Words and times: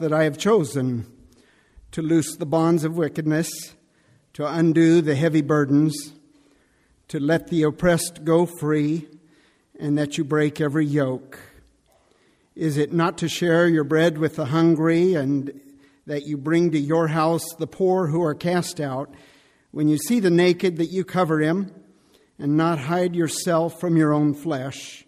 that 0.00 0.12
I 0.12 0.24
have 0.24 0.38
chosen 0.38 1.06
to 1.92 2.02
loose 2.02 2.36
the 2.36 2.46
bonds 2.46 2.84
of 2.84 2.96
wickedness, 2.96 3.74
to 4.34 4.46
undo 4.46 5.00
the 5.00 5.14
heavy 5.14 5.42
burdens, 5.42 6.12
to 7.08 7.18
let 7.18 7.48
the 7.48 7.62
oppressed 7.64 8.24
go 8.24 8.46
free, 8.46 9.08
and 9.78 9.98
that 9.98 10.18
you 10.18 10.24
break 10.24 10.60
every 10.60 10.86
yoke? 10.86 11.38
Is 12.54 12.76
it 12.76 12.92
not 12.92 13.18
to 13.18 13.28
share 13.28 13.66
your 13.66 13.84
bread 13.84 14.18
with 14.18 14.36
the 14.36 14.46
hungry 14.46 15.14
and 15.14 15.60
that 16.06 16.26
you 16.26 16.36
bring 16.36 16.70
to 16.72 16.78
your 16.78 17.08
house 17.08 17.44
the 17.58 17.66
poor 17.66 18.06
who 18.06 18.22
are 18.22 18.34
cast 18.34 18.80
out? 18.80 19.12
When 19.70 19.88
you 19.88 19.96
see 19.96 20.20
the 20.20 20.30
naked, 20.30 20.76
that 20.76 20.90
you 20.90 21.04
cover 21.04 21.40
him 21.40 21.72
and 22.38 22.56
not 22.56 22.78
hide 22.78 23.14
yourself 23.14 23.80
from 23.80 23.96
your 23.96 24.12
own 24.12 24.34
flesh. 24.34 25.06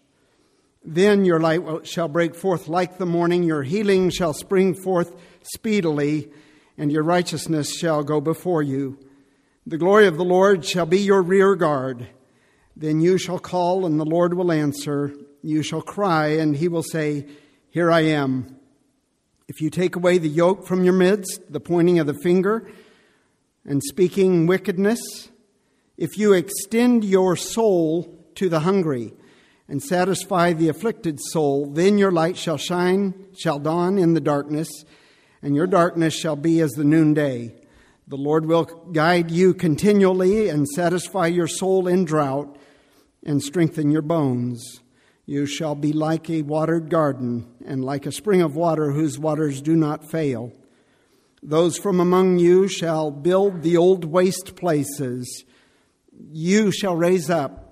Then 0.85 1.23
your 1.23 1.39
light 1.39 1.87
shall 1.87 2.07
break 2.07 2.35
forth 2.35 2.67
like 2.67 2.97
the 2.97 3.05
morning, 3.05 3.43
your 3.43 3.63
healing 3.63 4.09
shall 4.09 4.33
spring 4.33 4.75
forth 4.75 5.13
speedily, 5.41 6.29
and 6.77 6.91
your 6.91 7.03
righteousness 7.03 7.73
shall 7.73 8.03
go 8.03 8.19
before 8.19 8.61
you. 8.61 8.99
The 9.65 9.77
glory 9.77 10.07
of 10.07 10.17
the 10.17 10.25
Lord 10.25 10.65
shall 10.65 10.85
be 10.85 10.99
your 10.99 11.21
rear 11.21 11.55
guard. 11.55 12.07
Then 12.75 12.99
you 12.99 13.17
shall 13.17 13.39
call, 13.39 13.85
and 13.85 13.97
the 13.97 14.05
Lord 14.05 14.33
will 14.33 14.51
answer. 14.51 15.13
You 15.41 15.63
shall 15.63 15.81
cry, 15.81 16.29
and 16.29 16.55
he 16.55 16.67
will 16.67 16.83
say, 16.83 17.27
Here 17.69 17.89
I 17.89 18.01
am. 18.01 18.57
If 19.47 19.61
you 19.61 19.69
take 19.69 19.95
away 19.95 20.17
the 20.17 20.27
yoke 20.27 20.65
from 20.65 20.83
your 20.83 20.93
midst, 20.93 21.41
the 21.49 21.59
pointing 21.61 21.99
of 21.99 22.07
the 22.07 22.13
finger, 22.13 22.69
and 23.65 23.81
speaking 23.83 24.47
wickedness, 24.47 24.99
if 25.97 26.17
you 26.17 26.33
extend 26.33 27.05
your 27.05 27.37
soul 27.37 28.19
to 28.35 28.49
the 28.49 28.61
hungry, 28.61 29.13
and 29.67 29.81
satisfy 29.81 30.53
the 30.53 30.69
afflicted 30.69 31.19
soul, 31.19 31.67
then 31.67 31.97
your 31.97 32.11
light 32.11 32.37
shall 32.37 32.57
shine, 32.57 33.13
shall 33.37 33.59
dawn 33.59 33.97
in 33.97 34.13
the 34.13 34.21
darkness, 34.21 34.69
and 35.41 35.55
your 35.55 35.67
darkness 35.67 36.13
shall 36.13 36.35
be 36.35 36.59
as 36.59 36.71
the 36.71 36.83
noonday. 36.83 37.53
The 38.07 38.17
Lord 38.17 38.45
will 38.45 38.65
guide 38.65 39.31
you 39.31 39.53
continually 39.53 40.49
and 40.49 40.67
satisfy 40.67 41.27
your 41.27 41.47
soul 41.47 41.87
in 41.87 42.05
drought 42.05 42.57
and 43.25 43.41
strengthen 43.41 43.91
your 43.91 44.01
bones. 44.01 44.81
You 45.25 45.45
shall 45.45 45.75
be 45.75 45.93
like 45.93 46.29
a 46.29 46.41
watered 46.41 46.89
garden 46.89 47.47
and 47.65 47.83
like 47.83 48.05
a 48.05 48.11
spring 48.11 48.41
of 48.41 48.57
water 48.57 48.91
whose 48.91 49.17
waters 49.17 49.61
do 49.61 49.75
not 49.75 50.11
fail. 50.11 50.51
Those 51.41 51.77
from 51.77 52.01
among 52.01 52.39
you 52.39 52.67
shall 52.67 53.09
build 53.09 53.63
the 53.63 53.77
old 53.77 54.03
waste 54.03 54.57
places. 54.57 55.45
You 56.31 56.71
shall 56.71 56.95
raise 56.95 57.29
up 57.29 57.62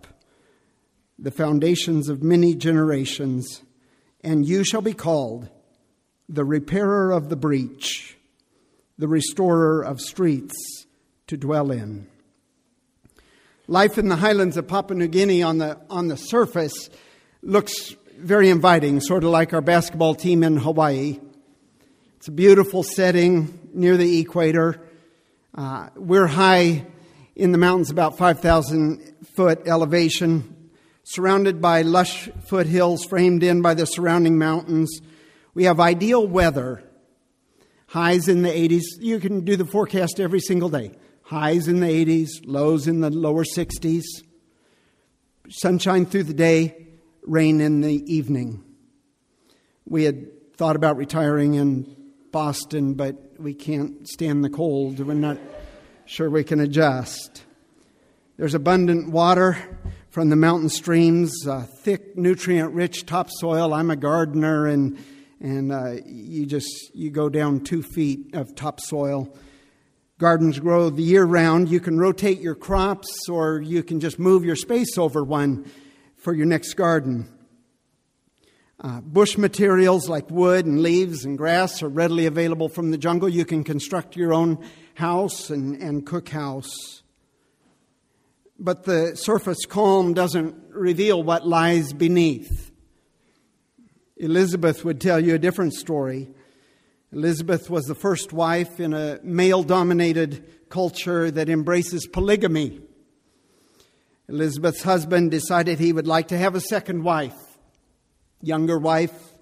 the 1.21 1.31
foundations 1.31 2.09
of 2.09 2.23
many 2.23 2.55
generations, 2.55 3.61
and 4.23 4.45
you 4.45 4.63
shall 4.63 4.81
be 4.81 4.93
called 4.93 5.49
the 6.27 6.43
repairer 6.43 7.11
of 7.11 7.29
the 7.29 7.35
breach, 7.35 8.17
the 8.97 9.07
restorer 9.07 9.83
of 9.83 10.01
streets 10.01 10.55
to 11.27 11.37
dwell 11.37 11.69
in. 11.69 12.07
Life 13.67 13.97
in 13.97 14.09
the 14.09 14.15
highlands 14.15 14.57
of 14.57 14.67
Papua 14.67 14.97
New 14.97 15.07
Guinea 15.07 15.43
on 15.43 15.59
the, 15.59 15.79
on 15.89 16.07
the 16.07 16.17
surface 16.17 16.89
looks 17.43 17.95
very 18.17 18.49
inviting, 18.49 18.99
sort 18.99 19.23
of 19.23 19.29
like 19.29 19.53
our 19.53 19.61
basketball 19.61 20.15
team 20.15 20.43
in 20.43 20.57
Hawaii. 20.57 21.19
It's 22.17 22.27
a 22.27 22.31
beautiful 22.31 22.83
setting 22.83 23.69
near 23.73 23.95
the 23.95 24.19
equator. 24.19 24.81
Uh, 25.53 25.89
we're 25.95 26.27
high 26.27 26.85
in 27.35 27.51
the 27.51 27.57
mountains, 27.57 27.91
about 27.91 28.17
5,000 28.17 29.27
foot 29.35 29.67
elevation, 29.67 30.55
surrounded 31.03 31.61
by 31.61 31.81
lush 31.81 32.29
foothills 32.45 33.05
framed 33.05 33.43
in 33.43 33.61
by 33.61 33.73
the 33.73 33.85
surrounding 33.85 34.37
mountains. 34.37 35.01
We 35.53 35.65
have 35.65 35.79
ideal 35.79 36.25
weather. 36.25 36.83
Highs 37.87 38.27
in 38.27 38.41
the 38.41 38.49
80s. 38.49 38.83
You 38.99 39.19
can 39.19 39.43
do 39.43 39.55
the 39.55 39.65
forecast 39.65 40.19
every 40.19 40.39
single 40.39 40.69
day. 40.69 40.91
Highs 41.23 41.67
in 41.67 41.79
the 41.79 41.87
80s, 41.87 42.29
lows 42.45 42.87
in 42.87 43.01
the 43.01 43.09
lower 43.09 43.43
60s. 43.43 44.03
Sunshine 45.49 46.05
through 46.05 46.23
the 46.23 46.33
day, 46.33 46.87
rain 47.23 47.59
in 47.59 47.81
the 47.81 48.01
evening. 48.13 48.63
We 49.85 50.03
had 50.03 50.55
thought 50.55 50.75
about 50.75 50.95
retiring 50.95 51.55
in 51.55 51.95
Boston, 52.31 52.93
but 52.93 53.33
we 53.37 53.53
can't 53.53 54.07
stand 54.07 54.43
the 54.43 54.49
cold. 54.49 54.99
We're 54.99 55.13
not 55.13 55.37
sure 56.05 56.29
we 56.29 56.43
can 56.43 56.61
adjust. 56.61 57.43
There's 58.37 58.53
abundant 58.53 59.11
water 59.11 59.57
from 60.11 60.29
the 60.29 60.35
mountain 60.35 60.67
streams, 60.67 61.47
uh, 61.47 61.65
thick, 61.83 62.17
nutrient-rich 62.17 63.05
topsoil. 63.05 63.73
I'm 63.73 63.89
a 63.89 63.95
gardener, 63.95 64.67
and 64.67 64.97
and 65.39 65.71
uh, 65.71 65.93
you 66.05 66.45
just 66.45 66.93
you 66.93 67.09
go 67.09 67.29
down 67.29 67.61
two 67.61 67.81
feet 67.81 68.35
of 68.35 68.53
topsoil. 68.53 69.33
Gardens 70.19 70.59
grow 70.59 70.89
the 70.89 71.01
year 71.01 71.23
round. 71.23 71.69
You 71.69 71.79
can 71.79 71.97
rotate 71.97 72.41
your 72.41 72.55
crops, 72.55 73.29
or 73.29 73.61
you 73.61 73.81
can 73.83 74.01
just 74.01 74.19
move 74.19 74.43
your 74.43 74.57
space 74.57 74.97
over 74.97 75.23
one 75.23 75.71
for 76.17 76.33
your 76.33 76.45
next 76.45 76.73
garden. 76.73 77.27
Uh, 78.81 78.99
bush 78.99 79.37
materials 79.37 80.09
like 80.09 80.29
wood 80.29 80.65
and 80.65 80.81
leaves 80.81 81.23
and 81.23 81.37
grass 81.37 81.81
are 81.81 81.89
readily 81.89 82.25
available 82.25 82.67
from 82.67 82.91
the 82.91 82.97
jungle. 82.97 83.29
You 83.29 83.45
can 83.45 83.63
construct 83.63 84.15
your 84.17 84.33
own 84.33 84.57
house 84.95 85.49
and, 85.49 85.81
and 85.81 86.05
cook 86.05 86.29
house 86.29 87.00
but 88.61 88.83
the 88.83 89.15
surface 89.15 89.65
calm 89.67 90.13
doesn't 90.13 90.55
reveal 90.69 91.21
what 91.23 91.47
lies 91.47 91.93
beneath. 91.93 92.71
Elizabeth 94.17 94.85
would 94.85 95.01
tell 95.01 95.19
you 95.19 95.33
a 95.33 95.39
different 95.39 95.73
story. 95.73 96.29
Elizabeth 97.11 97.71
was 97.71 97.85
the 97.85 97.95
first 97.95 98.31
wife 98.31 98.79
in 98.79 98.93
a 98.93 99.19
male 99.23 99.63
dominated 99.63 100.69
culture 100.69 101.31
that 101.31 101.49
embraces 101.49 102.05
polygamy. 102.05 102.79
Elizabeth's 104.29 104.83
husband 104.83 105.31
decided 105.31 105.79
he 105.79 105.91
would 105.91 106.07
like 106.07 106.27
to 106.27 106.37
have 106.37 106.53
a 106.53 106.61
second 106.61 107.03
wife, 107.03 107.35
younger 108.43 108.77
wife. 108.77 109.33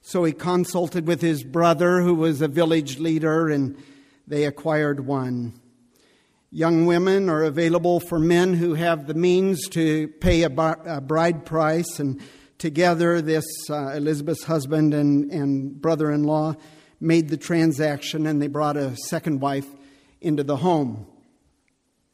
So 0.00 0.24
he 0.24 0.32
consulted 0.32 1.06
with 1.06 1.20
his 1.20 1.44
brother, 1.44 2.00
who 2.00 2.14
was 2.14 2.40
a 2.40 2.48
village 2.48 2.98
leader, 2.98 3.50
and 3.50 3.76
they 4.26 4.44
acquired 4.44 5.06
one. 5.06 5.60
Young 6.54 6.84
women 6.84 7.30
are 7.30 7.44
available 7.44 7.98
for 7.98 8.18
men 8.18 8.52
who 8.52 8.74
have 8.74 9.06
the 9.06 9.14
means 9.14 9.66
to 9.70 10.08
pay 10.20 10.42
a, 10.42 10.50
bride 10.50 11.46
price, 11.46 11.98
and 11.98 12.20
together, 12.58 13.22
this 13.22 13.46
uh, 13.70 13.92
Elizabeth's 13.92 14.44
husband 14.44 14.92
and, 14.92 15.30
and 15.30 15.80
brother 15.80 16.10
in 16.10 16.24
law 16.24 16.54
made 17.00 17.30
the 17.30 17.38
transaction 17.38 18.26
and 18.26 18.42
they 18.42 18.48
brought 18.48 18.76
a 18.76 18.94
second 19.08 19.40
wife 19.40 19.64
into 20.20 20.42
the 20.42 20.58
home. 20.58 21.06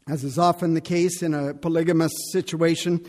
As 0.06 0.22
is 0.22 0.38
often 0.38 0.74
the 0.74 0.80
case 0.80 1.20
in 1.20 1.34
a 1.34 1.52
polygamous 1.52 2.12
situation 2.30 3.04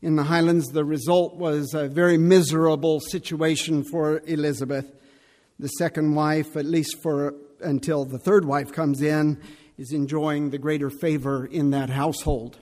in 0.00 0.16
the 0.16 0.22
Highlands, 0.22 0.68
the 0.68 0.86
result 0.86 1.36
was 1.36 1.74
a 1.74 1.88
very 1.88 2.16
miserable 2.16 3.00
situation 3.00 3.84
for 3.84 4.22
Elizabeth. 4.24 4.90
The 5.58 5.68
second 5.68 6.14
wife, 6.14 6.56
at 6.56 6.64
least 6.64 7.02
for 7.02 7.34
until 7.60 8.06
the 8.06 8.18
third 8.18 8.46
wife 8.46 8.72
comes 8.72 9.02
in, 9.02 9.38
is 9.80 9.92
enjoying 9.92 10.50
the 10.50 10.58
greater 10.58 10.90
favor 10.90 11.46
in 11.46 11.70
that 11.70 11.88
household. 11.88 12.58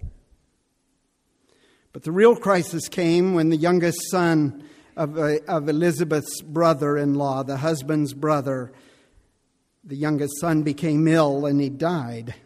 But 1.92 2.04
the 2.04 2.12
real 2.12 2.36
crisis 2.36 2.86
came 2.88 3.34
when 3.34 3.48
the 3.48 3.56
youngest 3.56 3.98
son 4.08 4.62
of, 4.96 5.18
uh, 5.18 5.40
of 5.48 5.68
Elizabeth's 5.68 6.40
brother 6.42 6.96
in 6.96 7.14
law, 7.14 7.42
the 7.42 7.56
husband's 7.56 8.14
brother, 8.14 8.70
the 9.82 9.96
youngest 9.96 10.38
son 10.38 10.62
became 10.62 11.08
ill 11.08 11.44
and 11.44 11.60
he 11.60 11.68
died. 11.68 12.36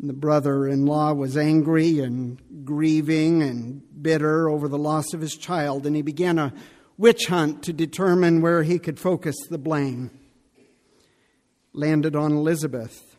And 0.00 0.08
the 0.08 0.14
brother 0.14 0.66
in 0.66 0.84
law 0.84 1.12
was 1.12 1.36
angry 1.36 2.00
and 2.00 2.40
grieving 2.64 3.40
and 3.40 3.82
bitter 4.02 4.50
over 4.50 4.66
the 4.66 4.78
loss 4.78 5.14
of 5.14 5.20
his 5.20 5.36
child, 5.36 5.86
and 5.86 5.94
he 5.94 6.02
began 6.02 6.40
a 6.40 6.52
witch 6.98 7.26
hunt 7.26 7.62
to 7.62 7.72
determine 7.72 8.42
where 8.42 8.64
he 8.64 8.80
could 8.80 8.98
focus 8.98 9.36
the 9.48 9.58
blame 9.58 10.10
landed 11.72 12.16
on 12.16 12.32
Elizabeth. 12.32 13.16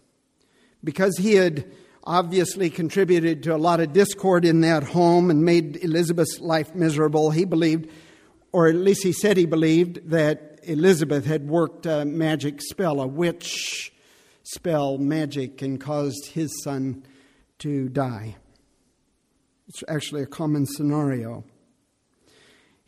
Because 0.83 1.17
he 1.17 1.35
had 1.35 1.71
obviously 2.03 2.69
contributed 2.69 3.43
to 3.43 3.55
a 3.55 3.57
lot 3.57 3.79
of 3.79 3.93
discord 3.93 4.45
in 4.45 4.61
that 4.61 4.83
home 4.83 5.29
and 5.29 5.43
made 5.43 5.83
Elizabeth's 5.83 6.39
life 6.39 6.73
miserable, 6.73 7.31
he 7.31 7.45
believed, 7.45 7.89
or 8.51 8.67
at 8.67 8.75
least 8.75 9.03
he 9.03 9.11
said 9.11 9.37
he 9.37 9.45
believed, 9.45 10.09
that 10.09 10.59
Elizabeth 10.63 11.25
had 11.25 11.47
worked 11.47 11.85
a 11.85 12.05
magic 12.05 12.61
spell, 12.61 13.01
a 13.01 13.07
witch 13.07 13.93
spell 14.43 14.97
magic, 14.97 15.61
and 15.61 15.79
caused 15.79 16.27
his 16.27 16.51
son 16.63 17.03
to 17.59 17.89
die. 17.89 18.35
It's 19.67 19.83
actually 19.87 20.23
a 20.23 20.27
common 20.27 20.65
scenario. 20.65 21.43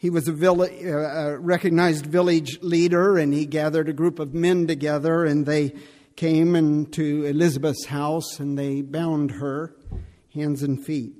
He 0.03 0.09
was 0.09 0.27
a, 0.27 0.33
village, 0.33 0.83
uh, 0.83 0.97
a 0.97 1.39
recognized 1.39 2.07
village 2.07 2.61
leader, 2.61 3.17
and 3.17 3.33
he 3.33 3.45
gathered 3.45 3.87
a 3.87 3.93
group 3.93 4.19
of 4.19 4.33
men 4.33 4.67
together, 4.67 5.23
and 5.23 5.45
they 5.45 5.75
came 6.17 6.57
into 6.57 7.23
Elizabeth's 7.23 7.85
house 7.85 8.37
and 8.37 8.59
they 8.59 8.81
bound 8.81 9.31
her 9.31 9.73
hands 10.33 10.61
and 10.61 10.85
feet. 10.85 11.13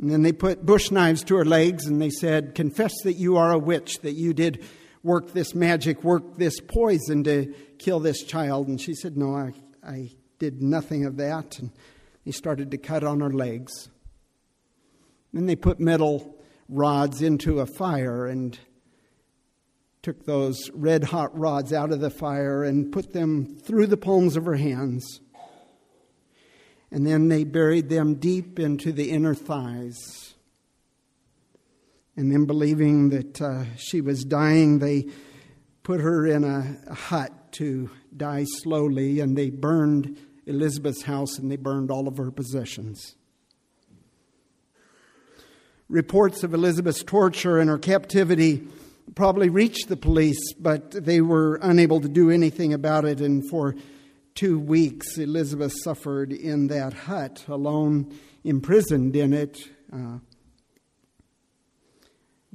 And 0.00 0.10
then 0.10 0.22
they 0.22 0.32
put 0.32 0.66
bush 0.66 0.90
knives 0.90 1.22
to 1.26 1.36
her 1.36 1.44
legs 1.44 1.86
and 1.86 2.02
they 2.02 2.10
said, 2.10 2.56
Confess 2.56 2.92
that 3.04 3.12
you 3.12 3.36
are 3.36 3.52
a 3.52 3.58
witch, 3.58 4.00
that 4.00 4.14
you 4.14 4.34
did 4.34 4.64
work 5.04 5.32
this 5.32 5.54
magic, 5.54 6.02
work 6.02 6.36
this 6.36 6.58
poison 6.58 7.22
to 7.22 7.54
kill 7.78 8.00
this 8.00 8.24
child. 8.24 8.66
And 8.66 8.80
she 8.80 8.94
said, 8.94 9.16
No, 9.16 9.32
I, 9.32 9.52
I 9.86 10.10
did 10.40 10.60
nothing 10.60 11.04
of 11.04 11.18
that. 11.18 11.60
And 11.60 11.70
they 12.26 12.32
started 12.32 12.72
to 12.72 12.78
cut 12.78 13.04
on 13.04 13.20
her 13.20 13.30
legs. 13.30 13.90
Then 15.32 15.46
they 15.46 15.54
put 15.54 15.78
metal 15.78 16.33
rods 16.68 17.22
into 17.22 17.60
a 17.60 17.66
fire 17.66 18.26
and 18.26 18.58
took 20.02 20.26
those 20.26 20.70
red 20.74 21.04
hot 21.04 21.36
rods 21.38 21.72
out 21.72 21.90
of 21.90 22.00
the 22.00 22.10
fire 22.10 22.62
and 22.62 22.92
put 22.92 23.12
them 23.12 23.56
through 23.64 23.86
the 23.86 23.96
palms 23.96 24.36
of 24.36 24.44
her 24.44 24.56
hands. 24.56 25.20
And 26.90 27.06
then 27.06 27.28
they 27.28 27.44
buried 27.44 27.88
them 27.88 28.16
deep 28.16 28.58
into 28.58 28.92
the 28.92 29.10
inner 29.10 29.34
thighs. 29.34 30.34
And 32.16 32.30
then, 32.30 32.44
believing 32.44 33.08
that 33.10 33.42
uh, 33.42 33.64
she 33.76 34.00
was 34.00 34.24
dying, 34.24 34.78
they 34.78 35.08
put 35.82 36.00
her 36.00 36.26
in 36.26 36.44
a, 36.44 36.76
a 36.86 36.94
hut 36.94 37.32
to 37.52 37.90
die 38.16 38.44
slowly, 38.44 39.18
and 39.18 39.36
they 39.36 39.50
burned 39.50 40.16
Elizabeth's 40.46 41.02
house 41.02 41.38
and 41.38 41.50
they 41.50 41.56
burned 41.56 41.90
all 41.90 42.06
of 42.06 42.16
her 42.18 42.30
possessions. 42.30 43.16
Reports 45.88 46.42
of 46.42 46.54
Elizabeth's 46.54 47.02
torture 47.02 47.58
and 47.58 47.68
her 47.68 47.78
captivity 47.78 48.66
probably 49.14 49.50
reached 49.50 49.88
the 49.88 49.96
police, 49.96 50.54
but 50.54 50.90
they 50.92 51.20
were 51.20 51.58
unable 51.62 52.00
to 52.00 52.08
do 52.08 52.30
anything 52.30 52.72
about 52.72 53.04
it. 53.04 53.20
And 53.20 53.48
for 53.50 53.74
two 54.34 54.58
weeks, 54.58 55.18
Elizabeth 55.18 55.74
suffered 55.84 56.32
in 56.32 56.68
that 56.68 56.94
hut, 56.94 57.44
alone, 57.48 58.16
imprisoned 58.44 59.14
in 59.14 59.34
it, 59.34 59.58
uh, 59.92 60.18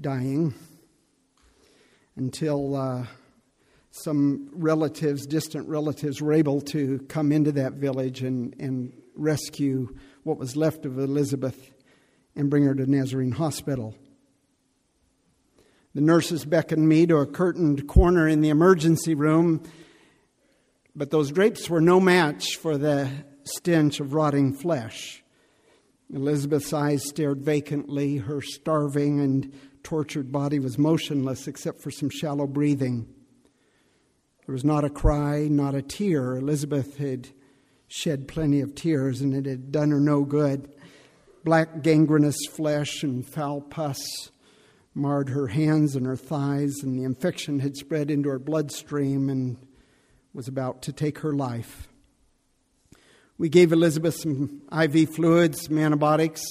dying, 0.02 0.56
until 2.16 2.76
uh, 2.76 3.06
some 3.92 4.50
relatives, 4.54 5.28
distant 5.28 5.68
relatives, 5.68 6.20
were 6.22 6.34
able 6.34 6.62
to 6.62 7.00
come 7.08 7.32
into 7.32 7.52
that 7.52 7.74
village 7.74 8.24
and, 8.24 8.56
and 8.60 8.92
rescue 9.16 9.96
what 10.24 10.38
was 10.38 10.56
left 10.56 10.86
of 10.86 10.98
Elizabeth 10.98 11.72
and 12.36 12.50
bring 12.50 12.64
her 12.64 12.76
to 12.76 12.90
Nazarene 12.90 13.32
Hospital. 13.32 13.96
The 15.96 16.02
nurses 16.02 16.46
beckoned 16.46 16.88
me 16.88 17.08
to 17.08 17.18
a 17.18 17.26
curtained 17.26 17.88
corner 17.88 18.28
in 18.28 18.42
the 18.42 18.50
emergency 18.50 19.16
room, 19.16 19.64
but 20.96 21.10
those 21.10 21.32
drapes 21.32 21.70
were 21.70 21.82
no 21.82 22.00
match 22.00 22.58
for 22.58 22.78
the 22.78 23.10
stench 23.44 24.00
of 24.00 24.14
rotting 24.14 24.54
flesh. 24.54 25.24
Elizabeth's 26.14 26.74
eyes 26.74 27.08
stared 27.08 27.42
vacantly. 27.42 28.18
Her 28.18 28.42
starving 28.42 29.20
and 29.20 29.54
tortured 29.84 30.32
body 30.32 30.60
was 30.60 30.78
motionless 30.78 31.48
except 31.48 31.82
for 31.82 31.92
some 31.92 32.10
shallow 32.10 32.48
breathing. 32.48 33.08
There 34.46 34.54
was 34.54 34.66
not 34.66 34.84
a 34.84 34.90
cry, 34.90 35.48
not 35.48 35.76
a 35.76 35.82
tear. 35.82 36.36
Elizabeth 36.36 36.98
had 36.98 37.30
shed 37.88 38.28
plenty 38.28 38.62
of 38.62 38.74
tears, 38.74 39.22
and 39.22 39.34
it 39.34 39.46
had 39.46 39.72
done 39.72 39.92
her 39.92 40.00
no 40.00 40.24
good. 40.24 40.74
Black 41.44 41.82
gangrenous 41.82 42.38
flesh 42.52 43.04
and 43.04 43.26
foul 43.26 43.62
pus 43.62 44.00
marred 44.94 45.30
her 45.30 45.48
hands 45.48 45.96
and 45.96 46.06
her 46.06 46.18
thighs, 46.18 46.84
and 46.84 46.98
the 46.98 47.04
infection 47.04 47.60
had 47.60 47.78
spread 47.78 48.12
into 48.12 48.30
her 48.30 48.40
bloodstream 48.40 49.30
and 49.30 49.58
was 50.34 50.48
about 50.48 50.82
to 50.84 50.92
take 50.92 51.20
her 51.20 51.34
life. 51.34 51.88
We 53.38 53.48
gave 53.48 53.72
Elizabeth 53.72 54.16
some 54.16 54.62
IV 54.70 55.16
fluids, 55.16 55.64
some 55.66 55.78
antibiotics, 55.78 56.42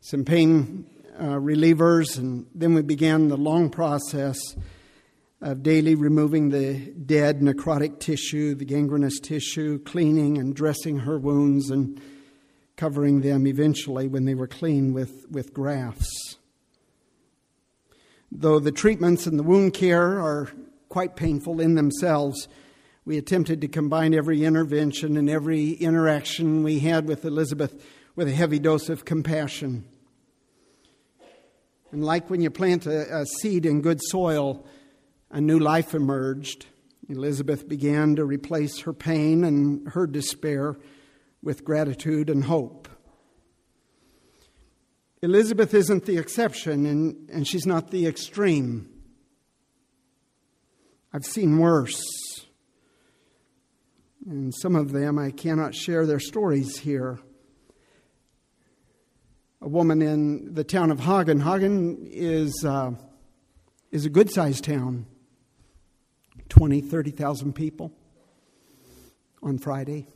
some 0.00 0.24
pain 0.24 0.86
uh, 1.18 1.34
relievers, 1.34 2.16
and 2.16 2.46
then 2.54 2.74
we 2.74 2.82
began 2.82 3.28
the 3.28 3.36
long 3.36 3.68
process 3.68 4.38
of 5.40 5.62
daily 5.62 5.94
removing 5.94 6.50
the 6.50 6.74
dead 7.04 7.40
necrotic 7.40 7.98
tissue, 7.98 8.54
the 8.54 8.64
gangrenous 8.64 9.18
tissue, 9.18 9.78
cleaning 9.80 10.38
and 10.38 10.54
dressing 10.54 11.00
her 11.00 11.18
wounds, 11.18 11.70
and 11.70 12.00
covering 12.80 13.20
them 13.20 13.46
eventually 13.46 14.08
when 14.08 14.24
they 14.24 14.34
were 14.34 14.46
clean 14.46 14.94
with, 14.94 15.26
with 15.30 15.52
grafts. 15.52 16.38
Though 18.32 18.58
the 18.58 18.72
treatments 18.72 19.26
and 19.26 19.38
the 19.38 19.42
wound 19.42 19.74
care 19.74 20.18
are 20.18 20.48
quite 20.88 21.14
painful 21.14 21.60
in 21.60 21.74
themselves, 21.74 22.48
we 23.04 23.18
attempted 23.18 23.60
to 23.60 23.68
combine 23.68 24.14
every 24.14 24.44
intervention 24.44 25.18
and 25.18 25.28
every 25.28 25.72
interaction 25.72 26.62
we 26.62 26.78
had 26.78 27.06
with 27.06 27.26
Elizabeth 27.26 27.84
with 28.16 28.28
a 28.28 28.32
heavy 28.32 28.58
dose 28.58 28.88
of 28.88 29.04
compassion. 29.04 29.84
And 31.92 32.02
like 32.02 32.30
when 32.30 32.40
you 32.40 32.48
plant 32.48 32.86
a, 32.86 33.20
a 33.20 33.26
seed 33.26 33.66
in 33.66 33.82
good 33.82 34.00
soil, 34.02 34.66
a 35.30 35.40
new 35.40 35.58
life 35.58 35.94
emerged. 35.94 36.64
Elizabeth 37.10 37.68
began 37.68 38.16
to 38.16 38.24
replace 38.24 38.80
her 38.80 38.94
pain 38.94 39.44
and 39.44 39.86
her 39.88 40.06
despair 40.06 40.78
with 41.42 41.64
gratitude 41.64 42.28
and 42.28 42.44
hope. 42.44 42.88
Elizabeth 45.22 45.74
isn't 45.74 46.06
the 46.06 46.16
exception, 46.16 46.86
and, 46.86 47.28
and 47.30 47.46
she's 47.46 47.66
not 47.66 47.90
the 47.90 48.06
extreme. 48.06 48.88
I've 51.12 51.26
seen 51.26 51.58
worse. 51.58 52.00
And 54.26 54.54
some 54.54 54.76
of 54.76 54.92
them, 54.92 55.18
I 55.18 55.30
cannot 55.30 55.74
share 55.74 56.06
their 56.06 56.20
stories 56.20 56.78
here. 56.78 57.18
A 59.60 59.68
woman 59.68 60.00
in 60.00 60.54
the 60.54 60.64
town 60.64 60.90
of 60.90 61.00
Hagen. 61.00 61.40
Hagen 61.40 62.06
is, 62.10 62.64
uh, 62.66 62.92
is 63.90 64.06
a 64.06 64.10
good 64.10 64.30
sized 64.30 64.64
town 64.64 65.06
20, 66.48 66.80
30,000 66.80 67.52
people 67.54 67.92
on 69.42 69.58
Friday 69.58 70.06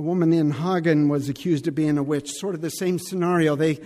a 0.00 0.02
woman 0.02 0.32
in 0.32 0.50
Hagen 0.50 1.10
was 1.10 1.28
accused 1.28 1.68
of 1.68 1.74
being 1.74 1.98
a 1.98 2.02
witch. 2.02 2.30
Sort 2.30 2.54
of 2.54 2.62
the 2.62 2.70
same 2.70 2.98
scenario. 2.98 3.54
They 3.54 3.80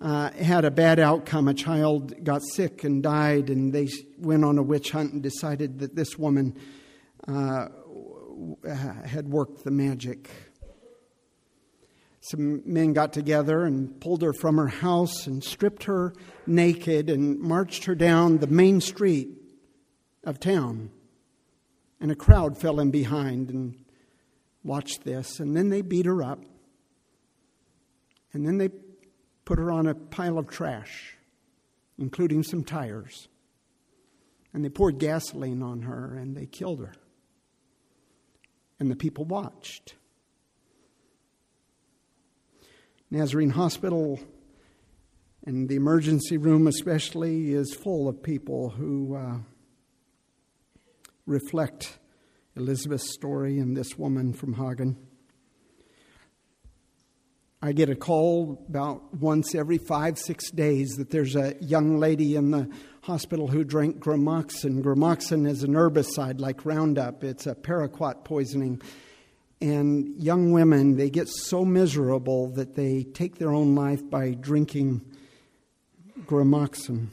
uh, 0.00 0.32
had 0.32 0.64
a 0.64 0.70
bad 0.72 0.98
outcome. 0.98 1.46
A 1.46 1.54
child 1.54 2.24
got 2.24 2.42
sick 2.42 2.82
and 2.82 3.00
died, 3.00 3.50
and 3.50 3.72
they 3.72 3.86
went 4.18 4.44
on 4.44 4.58
a 4.58 4.64
witch 4.64 4.90
hunt 4.90 5.12
and 5.12 5.22
decided 5.22 5.78
that 5.78 5.94
this 5.94 6.18
woman 6.18 6.58
uh, 7.28 7.68
had 8.66 9.28
worked 9.28 9.62
the 9.62 9.70
magic. 9.70 10.28
Some 12.20 12.62
men 12.66 12.92
got 12.92 13.12
together 13.12 13.62
and 13.62 14.00
pulled 14.00 14.22
her 14.22 14.32
from 14.32 14.56
her 14.56 14.66
house 14.66 15.28
and 15.28 15.44
stripped 15.44 15.84
her 15.84 16.14
naked 16.48 17.08
and 17.08 17.38
marched 17.38 17.84
her 17.84 17.94
down 17.94 18.38
the 18.38 18.48
main 18.48 18.80
street 18.80 19.28
of 20.24 20.40
town. 20.40 20.90
And 22.00 22.10
a 22.10 22.16
crowd 22.16 22.58
fell 22.58 22.80
in 22.80 22.90
behind 22.90 23.50
and 23.50 23.76
watch 24.62 25.00
this. 25.00 25.40
And 25.40 25.56
then 25.56 25.68
they 25.68 25.82
beat 25.82 26.06
her 26.06 26.22
up. 26.22 26.40
And 28.32 28.46
then 28.46 28.58
they 28.58 28.68
put 29.44 29.58
her 29.58 29.70
on 29.72 29.86
a 29.86 29.94
pile 29.94 30.38
of 30.38 30.48
trash, 30.48 31.16
including 31.98 32.42
some 32.42 32.64
tires. 32.64 33.28
And 34.52 34.64
they 34.64 34.68
poured 34.68 34.98
gasoline 34.98 35.62
on 35.62 35.82
her 35.82 36.16
and 36.16 36.36
they 36.36 36.46
killed 36.46 36.80
her. 36.80 36.92
And 38.78 38.90
the 38.90 38.96
people 38.96 39.24
watched. 39.24 39.94
Nazarene 43.10 43.50
Hospital 43.50 44.20
and 45.44 45.68
the 45.68 45.74
emergency 45.74 46.36
room, 46.36 46.66
especially, 46.66 47.52
is 47.52 47.74
full 47.74 48.08
of 48.08 48.22
people 48.22 48.70
who 48.70 49.16
uh, 49.16 49.38
reflect 51.26 51.98
Elizabeth's 52.60 53.10
story 53.14 53.58
and 53.58 53.74
this 53.74 53.96
woman 53.96 54.34
from 54.34 54.52
Hagen. 54.52 54.96
I 57.62 57.72
get 57.72 57.88
a 57.88 57.94
call 57.94 58.62
about 58.68 59.14
once 59.14 59.54
every 59.54 59.78
five, 59.78 60.18
six 60.18 60.50
days 60.50 60.90
that 60.98 61.10
there's 61.10 61.36
a 61.36 61.56
young 61.60 61.98
lady 61.98 62.36
in 62.36 62.50
the 62.50 62.68
hospital 63.02 63.48
who 63.48 63.64
drank 63.64 63.98
gramoxin. 63.98 64.82
Gramoxin 64.82 65.48
is 65.48 65.62
an 65.62 65.72
herbicide 65.72 66.38
like 66.38 66.66
Roundup, 66.66 67.24
it's 67.24 67.46
a 67.46 67.54
paraquat 67.54 68.24
poisoning. 68.24 68.82
And 69.62 70.22
young 70.22 70.52
women, 70.52 70.96
they 70.96 71.08
get 71.08 71.28
so 71.28 71.64
miserable 71.64 72.48
that 72.52 72.74
they 72.74 73.04
take 73.04 73.38
their 73.38 73.52
own 73.52 73.74
life 73.74 74.02
by 74.08 74.32
drinking 74.32 75.00
gramoxin. 76.26 77.08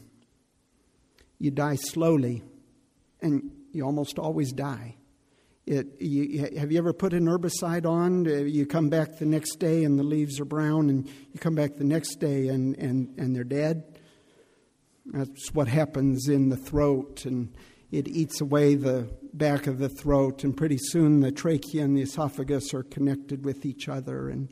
You 1.39 1.51
die 1.51 1.75
slowly, 1.75 2.43
and 3.21 3.51
you 3.71 3.83
almost 3.83 4.19
always 4.19 4.51
die. 4.51 4.95
It, 5.67 5.99
you, 5.99 6.49
have 6.57 6.71
you 6.71 6.77
ever 6.77 6.93
put 6.93 7.11
an 7.11 7.25
herbicide 7.25 7.85
on? 7.85 8.25
Uh, 8.25 8.45
you 8.45 8.65
come 8.65 8.87
back 8.87 9.17
the 9.19 9.25
next 9.25 9.57
day 9.57 9.83
and 9.83 9.99
the 9.99 10.03
leaves 10.03 10.39
are 10.39 10.45
brown, 10.45 10.89
and 10.89 11.05
you 11.05 11.39
come 11.41 11.55
back 11.55 11.75
the 11.75 11.83
next 11.83 12.21
day 12.21 12.47
and, 12.47 12.77
and, 12.77 13.13
and 13.17 13.35
they're 13.35 13.43
dead. 13.43 13.83
That's 15.07 15.53
what 15.53 15.67
happens 15.67 16.29
in 16.29 16.47
the 16.47 16.55
throat, 16.55 17.25
and 17.25 17.53
it 17.91 18.07
eats 18.07 18.39
away 18.39 18.75
the 18.75 19.09
back 19.33 19.67
of 19.67 19.77
the 19.77 19.89
throat, 19.89 20.45
and 20.45 20.55
pretty 20.55 20.77
soon 20.79 21.19
the 21.19 21.33
trachea 21.33 21.83
and 21.83 21.97
the 21.97 22.01
esophagus 22.01 22.73
are 22.73 22.83
connected 22.83 23.43
with 23.43 23.65
each 23.65 23.89
other, 23.89 24.29
and 24.29 24.47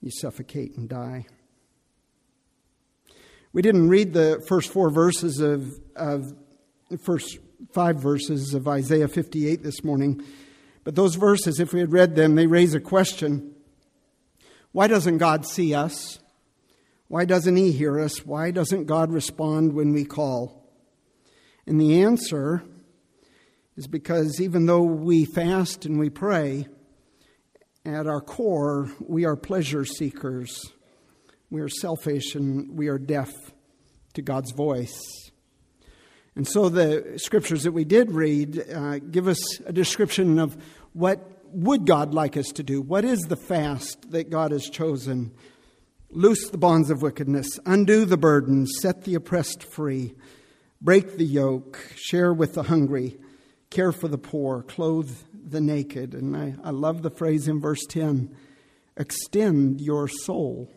you 0.00 0.10
suffocate 0.10 0.74
and 0.78 0.88
die. 0.88 1.26
We 3.52 3.60
didn't 3.60 3.88
read 3.88 4.14
the 4.14 4.42
first 4.48 4.72
four 4.72 4.88
verses 4.88 5.40
of, 5.40 5.70
of 5.94 6.32
first 7.02 7.38
five 7.72 8.00
verses 8.00 8.54
of 8.54 8.68
Isaiah 8.68 9.08
58 9.08 9.62
this 9.62 9.82
morning, 9.84 10.22
but 10.84 10.94
those 10.94 11.14
verses, 11.14 11.60
if 11.60 11.72
we 11.72 11.80
had 11.80 11.92
read 11.92 12.14
them, 12.14 12.34
they 12.34 12.46
raise 12.46 12.74
a 12.74 12.80
question. 12.80 13.54
Why 14.72 14.86
doesn't 14.86 15.18
God 15.18 15.46
see 15.46 15.74
us? 15.74 16.18
Why 17.08 17.24
doesn't 17.24 17.56
He 17.56 17.72
hear 17.72 18.00
us? 18.00 18.26
Why 18.26 18.50
doesn't 18.50 18.84
God 18.84 19.12
respond 19.12 19.72
when 19.72 19.92
we 19.92 20.04
call? 20.04 20.68
And 21.66 21.80
the 21.80 22.02
answer 22.02 22.62
is 23.76 23.86
because 23.86 24.40
even 24.40 24.66
though 24.66 24.82
we 24.82 25.24
fast 25.24 25.86
and 25.86 25.98
we 25.98 26.10
pray, 26.10 26.66
at 27.86 28.06
our 28.06 28.20
core, 28.20 28.88
we 29.00 29.24
are 29.24 29.36
pleasure 29.36 29.84
seekers. 29.84 30.72
We 31.50 31.60
are 31.60 31.68
selfish 31.68 32.34
and 32.34 32.76
we 32.76 32.88
are 32.88 32.98
deaf 32.98 33.32
to 34.14 34.22
God's 34.22 34.52
voice. 34.52 35.23
And 36.36 36.46
so 36.48 36.68
the 36.68 37.14
scriptures 37.16 37.62
that 37.62 37.72
we 37.72 37.84
did 37.84 38.10
read 38.10 38.58
uh, 38.70 38.98
give 38.98 39.28
us 39.28 39.60
a 39.66 39.72
description 39.72 40.38
of 40.38 40.56
what 40.92 41.30
would 41.52 41.86
God 41.86 42.12
like 42.12 42.36
us 42.36 42.48
to 42.54 42.62
do? 42.62 42.82
What 42.82 43.04
is 43.04 43.20
the 43.20 43.36
fast 43.36 44.10
that 44.10 44.30
God 44.30 44.50
has 44.50 44.64
chosen? 44.64 45.32
Loose 46.10 46.50
the 46.50 46.58
bonds 46.58 46.90
of 46.90 47.02
wickedness, 47.02 47.58
undo 47.66 48.04
the 48.04 48.16
burdens, 48.16 48.72
set 48.80 49.04
the 49.04 49.14
oppressed 49.14 49.62
free, 49.62 50.14
break 50.80 51.16
the 51.16 51.24
yoke, 51.24 51.78
share 51.96 52.32
with 52.32 52.54
the 52.54 52.64
hungry, 52.64 53.16
care 53.70 53.92
for 53.92 54.08
the 54.08 54.18
poor, 54.18 54.62
clothe 54.62 55.16
the 55.32 55.60
naked. 55.60 56.14
And 56.14 56.36
I, 56.36 56.54
I 56.62 56.70
love 56.70 57.02
the 57.02 57.10
phrase 57.10 57.48
in 57.48 57.60
verse 57.60 57.84
10 57.88 58.34
extend 58.96 59.80
your 59.80 60.06
soul. 60.06 60.70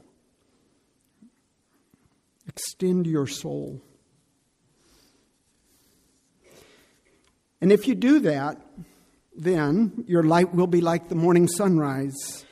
Extend 2.47 3.05
your 3.05 3.27
soul. 3.27 3.83
And 7.61 7.71
if 7.71 7.87
you 7.87 7.95
do 7.95 8.19
that, 8.19 8.61
then 9.35 10.03
your 10.07 10.23
light 10.23 10.53
will 10.53 10.67
be 10.67 10.81
like 10.81 11.09
the 11.09 11.15
morning 11.15 11.47
sunrise. 11.47 12.45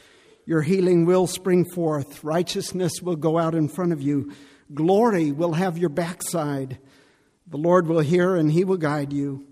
Your 0.46 0.62
healing 0.62 1.06
will 1.06 1.28
spring 1.28 1.66
forth. 1.66 2.24
Righteousness 2.24 3.02
will 3.02 3.16
go 3.16 3.38
out 3.38 3.56
in 3.56 3.68
front 3.68 3.94
of 3.94 4.02
you. 4.02 4.32
Glory 4.74 5.32
will 5.32 5.54
have 5.54 5.78
your 5.78 5.90
backside. 5.90 6.80
The 7.48 7.58
Lord 7.58 7.88
will 7.88 8.00
hear 8.00 8.36
and 8.36 8.52
he 8.52 8.64
will 8.64 8.78
guide 8.78 9.14
you. 9.14 9.46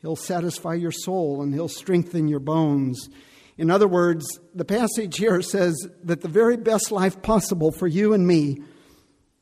He'll 0.00 0.16
satisfy 0.16 0.74
your 0.74 0.92
soul 0.92 1.42
and 1.42 1.52
he'll 1.52 1.68
strengthen 1.68 2.28
your 2.28 2.40
bones. 2.40 3.08
In 3.56 3.70
other 3.70 3.88
words, 3.88 4.38
the 4.54 4.64
passage 4.64 5.16
here 5.16 5.42
says 5.42 5.76
that 6.04 6.20
the 6.20 6.28
very 6.28 6.56
best 6.56 6.92
life 6.92 7.20
possible 7.22 7.72
for 7.72 7.86
you 7.86 8.12
and 8.12 8.26
me 8.26 8.62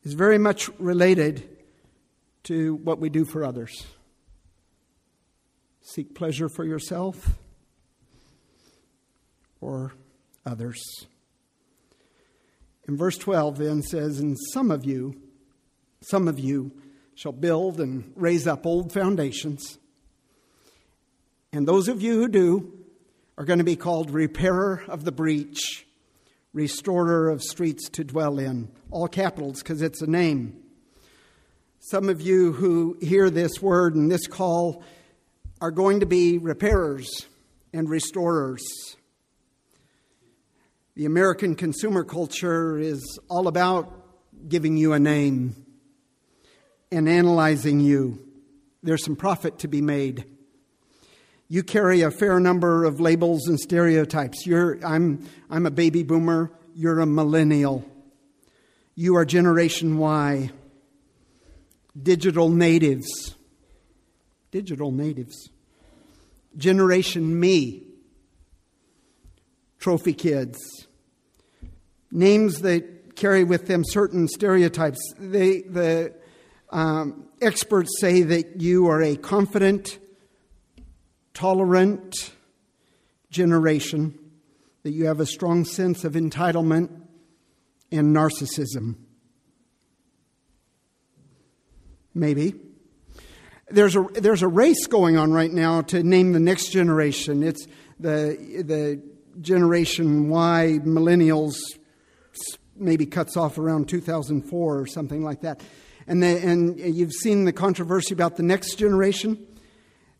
is 0.02 0.14
very 0.14 0.38
much 0.38 0.70
related 0.78 1.48
to 2.44 2.76
what 2.76 2.98
we 2.98 3.10
do 3.10 3.24
for 3.24 3.44
others. 3.44 3.84
Seek 5.86 6.14
pleasure 6.14 6.48
for 6.48 6.64
yourself 6.64 7.38
or 9.60 9.92
others. 10.44 10.82
In 12.88 12.96
verse 12.96 13.18
12 13.18 13.58
then 13.58 13.82
says, 13.82 14.18
And 14.18 14.36
some 14.52 14.70
of 14.70 14.84
you, 14.84 15.20
some 16.00 16.28
of 16.28 16.38
you 16.38 16.72
shall 17.14 17.32
build 17.32 17.80
and 17.80 18.12
raise 18.16 18.46
up 18.46 18.66
old 18.66 18.92
foundations 18.92 19.78
and 21.56 21.66
those 21.66 21.88
of 21.88 22.02
you 22.02 22.20
who 22.20 22.28
do 22.28 22.72
are 23.38 23.46
going 23.46 23.60
to 23.60 23.64
be 23.64 23.76
called 23.76 24.10
repairer 24.10 24.84
of 24.88 25.06
the 25.06 25.10
breach, 25.10 25.86
restorer 26.52 27.30
of 27.30 27.42
streets 27.42 27.88
to 27.90 28.04
dwell 28.04 28.38
in. 28.38 28.70
All 28.90 29.08
capitals 29.08 29.62
because 29.62 29.80
it's 29.80 30.02
a 30.02 30.06
name. 30.06 30.62
Some 31.78 32.10
of 32.10 32.20
you 32.20 32.52
who 32.52 32.98
hear 33.00 33.30
this 33.30 33.62
word 33.62 33.94
and 33.94 34.10
this 34.10 34.26
call 34.26 34.84
are 35.60 35.70
going 35.70 36.00
to 36.00 36.06
be 36.06 36.38
repairers 36.38 37.26
and 37.72 37.88
restorers. 37.88 38.64
The 40.94 41.04
American 41.04 41.54
consumer 41.54 42.04
culture 42.04 42.78
is 42.78 43.18
all 43.28 43.48
about 43.48 43.92
giving 44.48 44.76
you 44.76 44.92
a 44.92 44.98
name 44.98 45.66
and 46.90 47.08
analyzing 47.08 47.80
you. 47.80 48.18
There's 48.82 49.04
some 49.04 49.16
profit 49.16 49.58
to 49.60 49.68
be 49.68 49.82
made 49.82 50.24
you 51.48 51.62
carry 51.62 52.02
a 52.02 52.10
fair 52.10 52.40
number 52.40 52.84
of 52.84 53.00
labels 53.00 53.46
and 53.46 53.58
stereotypes. 53.58 54.46
You're, 54.46 54.84
I'm, 54.84 55.28
I'm 55.48 55.66
a 55.66 55.70
baby 55.70 56.02
boomer, 56.02 56.50
you're 56.74 57.00
a 57.00 57.06
millennial. 57.06 57.84
You 58.94 59.16
are 59.16 59.24
Generation 59.24 59.98
Y, 59.98 60.50
digital 62.00 62.48
natives. 62.48 63.35
Digital 64.56 64.90
natives. 64.90 65.50
Generation 66.56 67.38
Me, 67.38 67.82
trophy 69.78 70.14
kids. 70.14 70.58
Names 72.10 72.62
that 72.62 73.16
carry 73.16 73.44
with 73.44 73.66
them 73.66 73.84
certain 73.84 74.26
stereotypes. 74.26 74.98
They, 75.18 75.60
the 75.60 76.14
um, 76.70 77.28
experts 77.42 77.90
say 78.00 78.22
that 78.22 78.62
you 78.62 78.86
are 78.86 79.02
a 79.02 79.16
confident, 79.16 79.98
tolerant 81.34 82.32
generation, 83.30 84.18
that 84.84 84.92
you 84.92 85.04
have 85.04 85.20
a 85.20 85.26
strong 85.26 85.66
sense 85.66 86.02
of 86.02 86.14
entitlement 86.14 86.88
and 87.92 88.16
narcissism. 88.16 88.94
Maybe. 92.14 92.54
There's 93.68 93.96
a, 93.96 94.06
there's 94.14 94.42
a 94.42 94.48
race 94.48 94.86
going 94.86 95.16
on 95.16 95.32
right 95.32 95.52
now 95.52 95.82
to 95.82 96.02
name 96.02 96.32
the 96.32 96.40
next 96.40 96.70
generation. 96.70 97.42
It's 97.42 97.66
the, 97.98 98.62
the 98.64 99.02
Generation 99.40 100.28
Y, 100.28 100.78
millennials, 100.84 101.56
maybe 102.76 103.06
cuts 103.06 103.36
off 103.36 103.58
around 103.58 103.88
2004 103.88 104.78
or 104.78 104.86
something 104.86 105.24
like 105.24 105.40
that. 105.40 105.62
And, 106.06 106.22
the, 106.22 106.26
and 106.26 106.78
you've 106.78 107.12
seen 107.12 107.44
the 107.44 107.52
controversy 107.52 108.14
about 108.14 108.36
the 108.36 108.42
next 108.42 108.76
generation. 108.76 109.44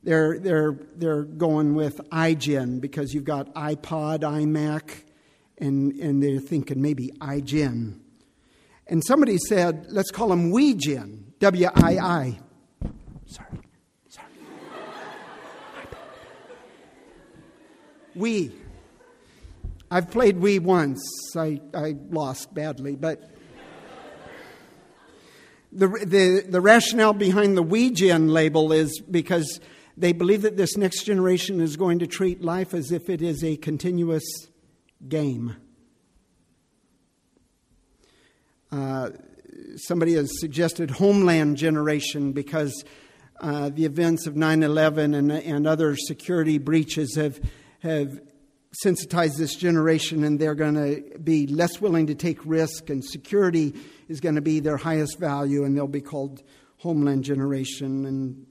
They're, 0.02 0.38
they're, 0.38 0.78
they're 0.96 1.22
going 1.22 1.74
with 1.74 1.96
iGen 2.10 2.80
because 2.80 3.14
you've 3.14 3.24
got 3.24 3.54
iPod, 3.54 4.20
iMac, 4.20 4.90
and, 5.58 5.92
and 5.92 6.22
they're 6.22 6.40
thinking 6.40 6.82
maybe 6.82 7.12
iGen. 7.20 8.00
And 8.88 9.04
somebody 9.04 9.38
said, 9.38 9.86
let's 9.90 10.10
call 10.10 10.28
them 10.28 10.52
WeGen, 10.52 11.38
W 11.40 11.68
I 11.74 11.98
I. 11.98 12.38
Sorry, 13.26 13.48
sorry. 14.08 14.28
we. 18.14 18.52
I've 19.90 20.10
played 20.10 20.40
Wii 20.40 20.60
once. 20.60 21.00
I, 21.36 21.60
I 21.72 21.96
lost 22.10 22.52
badly, 22.52 22.96
but 22.96 23.30
the, 25.72 25.88
the, 25.88 26.44
the 26.48 26.60
rationale 26.60 27.12
behind 27.12 27.56
the 27.56 27.62
WeGen 27.62 28.30
label 28.30 28.72
is 28.72 29.00
because 29.00 29.60
they 29.96 30.12
believe 30.12 30.42
that 30.42 30.56
this 30.56 30.76
next 30.76 31.04
generation 31.04 31.60
is 31.60 31.76
going 31.76 31.98
to 32.00 32.06
treat 32.06 32.42
life 32.42 32.74
as 32.74 32.90
if 32.90 33.08
it 33.08 33.22
is 33.22 33.44
a 33.44 33.56
continuous 33.56 34.24
game. 35.06 35.56
Uh, 38.72 39.10
somebody 39.76 40.14
has 40.14 40.40
suggested 40.40 40.90
homeland 40.92 41.56
generation 41.56 42.32
because 42.32 42.84
uh, 43.40 43.68
the 43.68 43.84
events 43.84 44.26
of 44.26 44.36
9 44.36 44.62
11 44.62 45.14
and, 45.14 45.32
and 45.32 45.66
other 45.66 45.96
security 45.96 46.58
breaches 46.58 47.16
have, 47.16 47.40
have 47.80 48.20
sensitized 48.72 49.38
this 49.38 49.54
generation, 49.54 50.24
and 50.24 50.38
they're 50.38 50.54
going 50.54 50.74
to 50.74 51.18
be 51.18 51.46
less 51.46 51.80
willing 51.80 52.06
to 52.06 52.14
take 52.14 52.38
risk, 52.44 52.90
and 52.90 53.04
security 53.04 53.74
is 54.08 54.20
going 54.20 54.34
to 54.34 54.40
be 54.40 54.60
their 54.60 54.76
highest 54.76 55.18
value, 55.18 55.64
and 55.64 55.76
they'll 55.76 55.86
be 55.86 56.00
called 56.00 56.42
homeland 56.78 57.24
generation. 57.24 58.04
And 58.04 58.46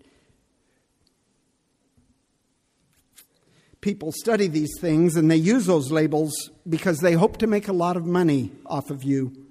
people 3.85 4.11
study 4.11 4.47
these 4.47 4.79
things 4.81 5.15
and 5.15 5.29
they 5.29 5.35
use 5.35 5.67
those 5.67 5.91
labels 5.91 6.49
because 6.67 6.97
they 7.01 7.13
hope 7.13 7.37
to 7.37 7.45
make 7.45 7.67
a 7.67 7.73
lot 7.73 7.95
of 7.95 8.03
money 8.03 8.51
off 8.65 8.89
of 8.89 9.03
you. 9.03 9.44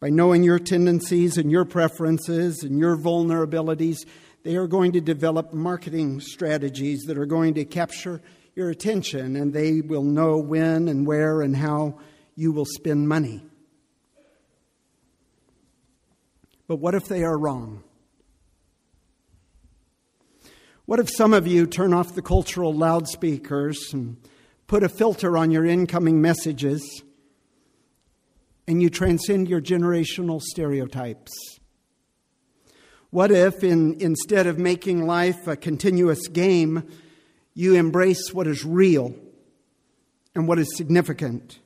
By 0.00 0.08
knowing 0.08 0.42
your 0.42 0.58
tendencies 0.58 1.36
and 1.36 1.50
your 1.50 1.66
preferences 1.66 2.62
and 2.62 2.78
your 2.78 2.96
vulnerabilities, 2.96 3.98
they 4.42 4.56
are 4.56 4.66
going 4.66 4.92
to 4.92 5.00
develop 5.02 5.52
marketing 5.52 6.20
strategies 6.20 7.02
that 7.02 7.18
are 7.18 7.26
going 7.26 7.52
to 7.54 7.66
capture 7.66 8.22
your 8.54 8.70
attention 8.70 9.36
and 9.36 9.52
they 9.52 9.82
will 9.82 10.02
know 10.02 10.38
when 10.38 10.88
and 10.88 11.06
where 11.06 11.42
and 11.42 11.54
how 11.54 11.98
you 12.34 12.50
will 12.50 12.64
spend 12.64 13.08
money. 13.08 13.44
But 16.66 16.76
what 16.76 16.94
if 16.94 17.06
they 17.06 17.22
are 17.22 17.38
wrong? 17.38 17.84
What 20.86 20.98
if 20.98 21.10
some 21.10 21.34
of 21.34 21.46
you 21.46 21.66
turn 21.66 21.92
off 21.92 22.14
the 22.14 22.22
cultural 22.22 22.72
loudspeakers 22.72 23.92
and 23.92 24.16
put 24.66 24.82
a 24.82 24.88
filter 24.88 25.36
on 25.36 25.50
your 25.50 25.66
incoming 25.66 26.22
messages 26.22 27.02
and 28.70 28.80
you 28.80 28.88
transcend 28.88 29.48
your 29.48 29.60
generational 29.60 30.40
stereotypes? 30.40 31.32
What 33.10 33.32
if, 33.32 33.64
in, 33.64 34.00
instead 34.00 34.46
of 34.46 34.60
making 34.60 35.08
life 35.08 35.48
a 35.48 35.56
continuous 35.56 36.28
game, 36.28 36.88
you 37.52 37.74
embrace 37.74 38.32
what 38.32 38.46
is 38.46 38.64
real 38.64 39.12
and 40.36 40.46
what 40.46 40.60
is 40.60 40.68
significant? 40.76 41.58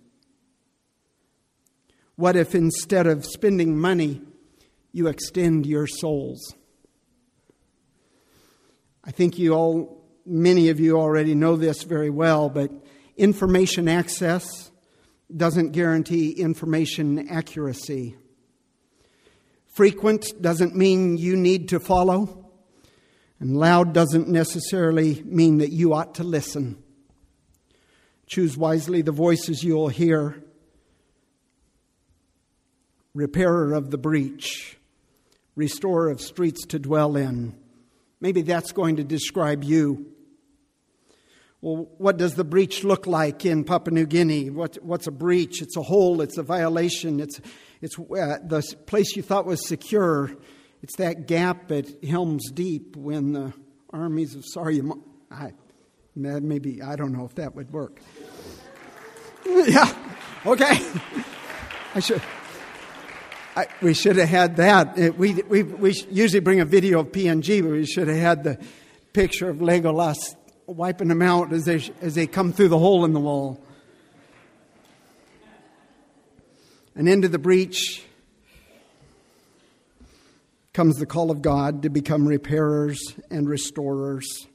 What 2.16 2.36
if, 2.36 2.54
instead 2.54 3.06
of 3.06 3.26
spending 3.26 3.76
money, 3.76 4.22
you 4.90 5.06
extend 5.06 5.66
your 5.66 5.86
souls? 5.86 6.54
I 9.04 9.10
think 9.10 9.38
you 9.38 9.52
all, 9.52 10.02
many 10.24 10.70
of 10.70 10.80
you 10.80 10.98
already 10.98 11.34
know 11.34 11.56
this 11.56 11.82
very 11.82 12.08
well, 12.08 12.48
but 12.48 12.70
information 13.18 13.88
access 13.88 14.70
doesn't 15.36 15.72
guarantee 15.72 16.30
information 16.30 17.28
accuracy. 17.28 18.16
Frequent 19.66 20.40
doesn't 20.40 20.76
mean 20.76 21.16
you 21.16 21.36
need 21.36 21.68
to 21.70 21.80
follow, 21.80 22.50
and 23.40 23.56
loud 23.56 23.92
doesn't 23.92 24.28
necessarily 24.28 25.22
mean 25.24 25.58
that 25.58 25.72
you 25.72 25.92
ought 25.94 26.14
to 26.16 26.24
listen. 26.24 26.82
Choose 28.26 28.56
wisely 28.56 29.02
the 29.02 29.12
voices 29.12 29.62
you'll 29.62 29.88
hear. 29.88 30.42
Repairer 33.14 33.74
of 33.74 33.90
the 33.90 33.98
breach, 33.98 34.78
restorer 35.56 36.08
of 36.08 36.20
streets 36.20 36.64
to 36.66 36.78
dwell 36.78 37.16
in 37.16 37.54
Maybe 38.24 38.40
that's 38.40 38.72
going 38.72 38.96
to 38.96 39.04
describe 39.04 39.62
you. 39.62 40.13
Well, 41.64 41.88
what 41.96 42.18
does 42.18 42.34
the 42.34 42.44
breach 42.44 42.84
look 42.84 43.06
like 43.06 43.46
in 43.46 43.64
Papua 43.64 43.94
New 43.94 44.04
Guinea? 44.04 44.50
What, 44.50 44.76
what's 44.84 45.06
a 45.06 45.10
breach? 45.10 45.62
It's 45.62 45.78
a 45.78 45.82
hole, 45.82 46.20
it's 46.20 46.36
a 46.36 46.42
violation, 46.42 47.20
it's, 47.20 47.40
it's 47.80 47.98
uh, 47.98 48.36
the 48.44 48.62
place 48.84 49.16
you 49.16 49.22
thought 49.22 49.46
was 49.46 49.66
secure. 49.66 50.30
It's 50.82 50.94
that 50.96 51.26
gap 51.26 51.72
at 51.72 51.86
Helm's 52.04 52.50
Deep 52.50 52.96
when 52.96 53.32
the 53.32 53.54
armies 53.88 54.34
of 54.34 54.44
Saruman. 54.54 55.00
I, 55.30 55.52
maybe, 56.14 56.82
I 56.82 56.96
don't 56.96 57.14
know 57.14 57.24
if 57.24 57.36
that 57.36 57.54
would 57.54 57.72
work. 57.72 57.98
yeah, 59.46 59.90
okay. 60.44 60.86
I 61.94 62.00
should. 62.00 62.20
I, 63.56 63.68
we 63.80 63.94
should 63.94 64.16
have 64.16 64.28
had 64.28 64.56
that. 64.56 65.16
We, 65.16 65.32
we, 65.48 65.62
we 65.62 65.94
usually 66.10 66.40
bring 66.40 66.60
a 66.60 66.66
video 66.66 67.00
of 67.00 67.06
PNG, 67.06 67.62
but 67.62 67.70
we 67.70 67.86
should 67.86 68.08
have 68.08 68.18
had 68.18 68.44
the 68.44 68.58
picture 69.14 69.48
of 69.48 69.58
Legolas 69.60 70.36
wiping 70.66 71.08
them 71.08 71.22
out 71.22 71.52
as 71.52 71.64
they, 71.64 71.82
as 72.00 72.14
they 72.14 72.26
come 72.26 72.52
through 72.52 72.68
the 72.68 72.78
hole 72.78 73.04
in 73.04 73.12
the 73.12 73.20
wall. 73.20 73.60
And 76.96 77.08
into 77.08 77.28
the 77.28 77.38
breach 77.38 78.04
comes 80.72 80.96
the 80.96 81.06
call 81.06 81.30
of 81.30 81.42
God 81.42 81.82
to 81.82 81.88
become 81.88 82.26
repairers 82.26 83.00
and 83.30 83.48
restorers. 83.48 84.46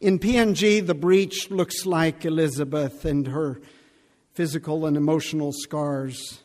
In 0.00 0.18
PNG, 0.18 0.84
the 0.84 0.94
breach 0.94 1.50
looks 1.50 1.86
like 1.86 2.24
Elizabeth 2.24 3.04
and 3.04 3.26
her 3.28 3.60
physical 4.34 4.86
and 4.86 4.96
emotional 4.96 5.52
scars 5.52 6.40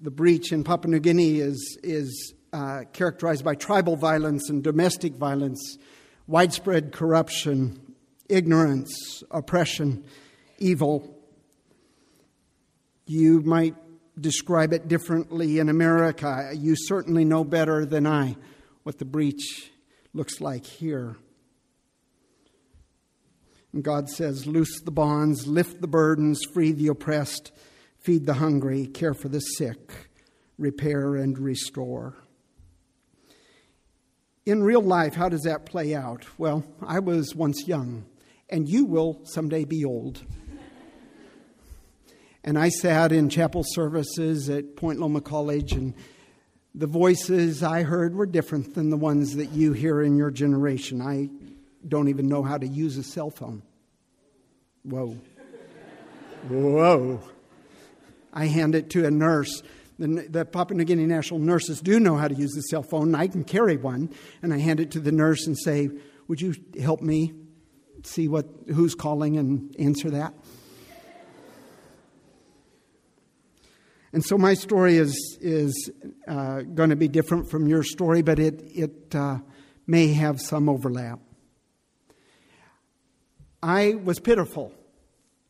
the 0.00 0.10
breach 0.10 0.52
in 0.52 0.64
Papua 0.64 0.92
New 0.92 1.00
Guinea 1.00 1.38
is, 1.38 1.78
is 1.82 2.34
uh, 2.52 2.82
characterized 2.92 3.44
by 3.44 3.54
tribal 3.54 3.96
violence 3.96 4.50
and 4.50 4.62
domestic 4.62 5.14
violence, 5.14 5.78
widespread 6.28 6.92
corruption, 6.92 7.94
ignorance, 8.28 9.24
oppression, 9.32 10.04
evil. 10.58 11.18
You 13.06 13.40
might 13.40 13.74
describe 14.20 14.72
it 14.72 14.86
differently 14.86 15.58
in 15.58 15.68
America. 15.68 16.52
You 16.54 16.76
certainly 16.76 17.24
know 17.24 17.42
better 17.42 17.84
than 17.84 18.06
I 18.06 18.36
what 18.84 18.98
the 18.98 19.04
breach 19.04 19.72
looks 20.14 20.40
like 20.40 20.64
here. 20.64 21.16
And 23.72 23.82
God 23.82 24.08
says, 24.08 24.46
Loose 24.46 24.80
the 24.84 24.92
bonds, 24.92 25.48
lift 25.48 25.80
the 25.80 25.88
burdens, 25.88 26.40
free 26.54 26.70
the 26.70 26.86
oppressed 26.86 27.50
feed 27.98 28.26
the 28.26 28.34
hungry, 28.34 28.86
care 28.86 29.14
for 29.14 29.28
the 29.28 29.40
sick, 29.40 30.08
repair 30.56 31.16
and 31.16 31.38
restore. 31.38 32.16
In 34.48 34.62
real 34.62 34.80
life, 34.80 35.14
how 35.14 35.28
does 35.28 35.42
that 35.42 35.66
play 35.66 35.94
out? 35.94 36.24
Well, 36.38 36.64
I 36.80 37.00
was 37.00 37.34
once 37.34 37.68
young, 37.68 38.06
and 38.48 38.66
you 38.66 38.86
will 38.86 39.20
someday 39.24 39.66
be 39.66 39.84
old. 39.84 40.24
and 42.42 42.58
I 42.58 42.70
sat 42.70 43.12
in 43.12 43.28
chapel 43.28 43.62
services 43.62 44.48
at 44.48 44.74
Point 44.74 45.00
Loma 45.00 45.20
College, 45.20 45.72
and 45.72 45.92
the 46.74 46.86
voices 46.86 47.62
I 47.62 47.82
heard 47.82 48.14
were 48.14 48.24
different 48.24 48.74
than 48.74 48.88
the 48.88 48.96
ones 48.96 49.36
that 49.36 49.50
you 49.50 49.74
hear 49.74 50.00
in 50.00 50.16
your 50.16 50.30
generation. 50.30 51.02
I 51.02 51.28
don't 51.86 52.08
even 52.08 52.26
know 52.26 52.42
how 52.42 52.56
to 52.56 52.66
use 52.66 52.96
a 52.96 53.02
cell 53.02 53.28
phone. 53.28 53.62
Whoa. 54.82 55.18
Whoa. 56.48 57.20
I 58.32 58.46
hand 58.46 58.74
it 58.74 58.88
to 58.92 59.04
a 59.04 59.10
nurse. 59.10 59.62
The, 59.98 60.26
the 60.28 60.44
Papua 60.44 60.78
New 60.78 60.84
Guinea 60.84 61.06
national 61.06 61.40
nurses 61.40 61.80
do 61.80 61.98
know 61.98 62.16
how 62.16 62.28
to 62.28 62.34
use 62.34 62.52
the 62.52 62.62
cell 62.62 62.84
phone. 62.84 63.14
I 63.14 63.26
can 63.26 63.42
carry 63.42 63.76
one, 63.76 64.10
and 64.42 64.54
I 64.54 64.58
hand 64.58 64.78
it 64.78 64.92
to 64.92 65.00
the 65.00 65.10
nurse 65.10 65.46
and 65.46 65.58
say, 65.58 65.90
"Would 66.28 66.40
you 66.40 66.54
help 66.80 67.00
me 67.00 67.32
see 68.04 68.28
what 68.28 68.46
who's 68.68 68.94
calling 68.94 69.36
and 69.36 69.74
answer 69.78 70.10
that?" 70.10 70.34
And 74.12 74.24
so 74.24 74.38
my 74.38 74.54
story 74.54 74.96
is 74.96 75.38
is 75.40 75.90
uh, 76.26 76.62
going 76.62 76.90
to 76.90 76.96
be 76.96 77.08
different 77.08 77.50
from 77.50 77.66
your 77.66 77.82
story, 77.82 78.22
but 78.22 78.38
it 78.38 78.62
it 78.74 79.14
uh, 79.14 79.38
may 79.86 80.12
have 80.12 80.40
some 80.40 80.68
overlap. 80.68 81.18
I 83.62 83.94
was 83.96 84.20
pitiful, 84.20 84.72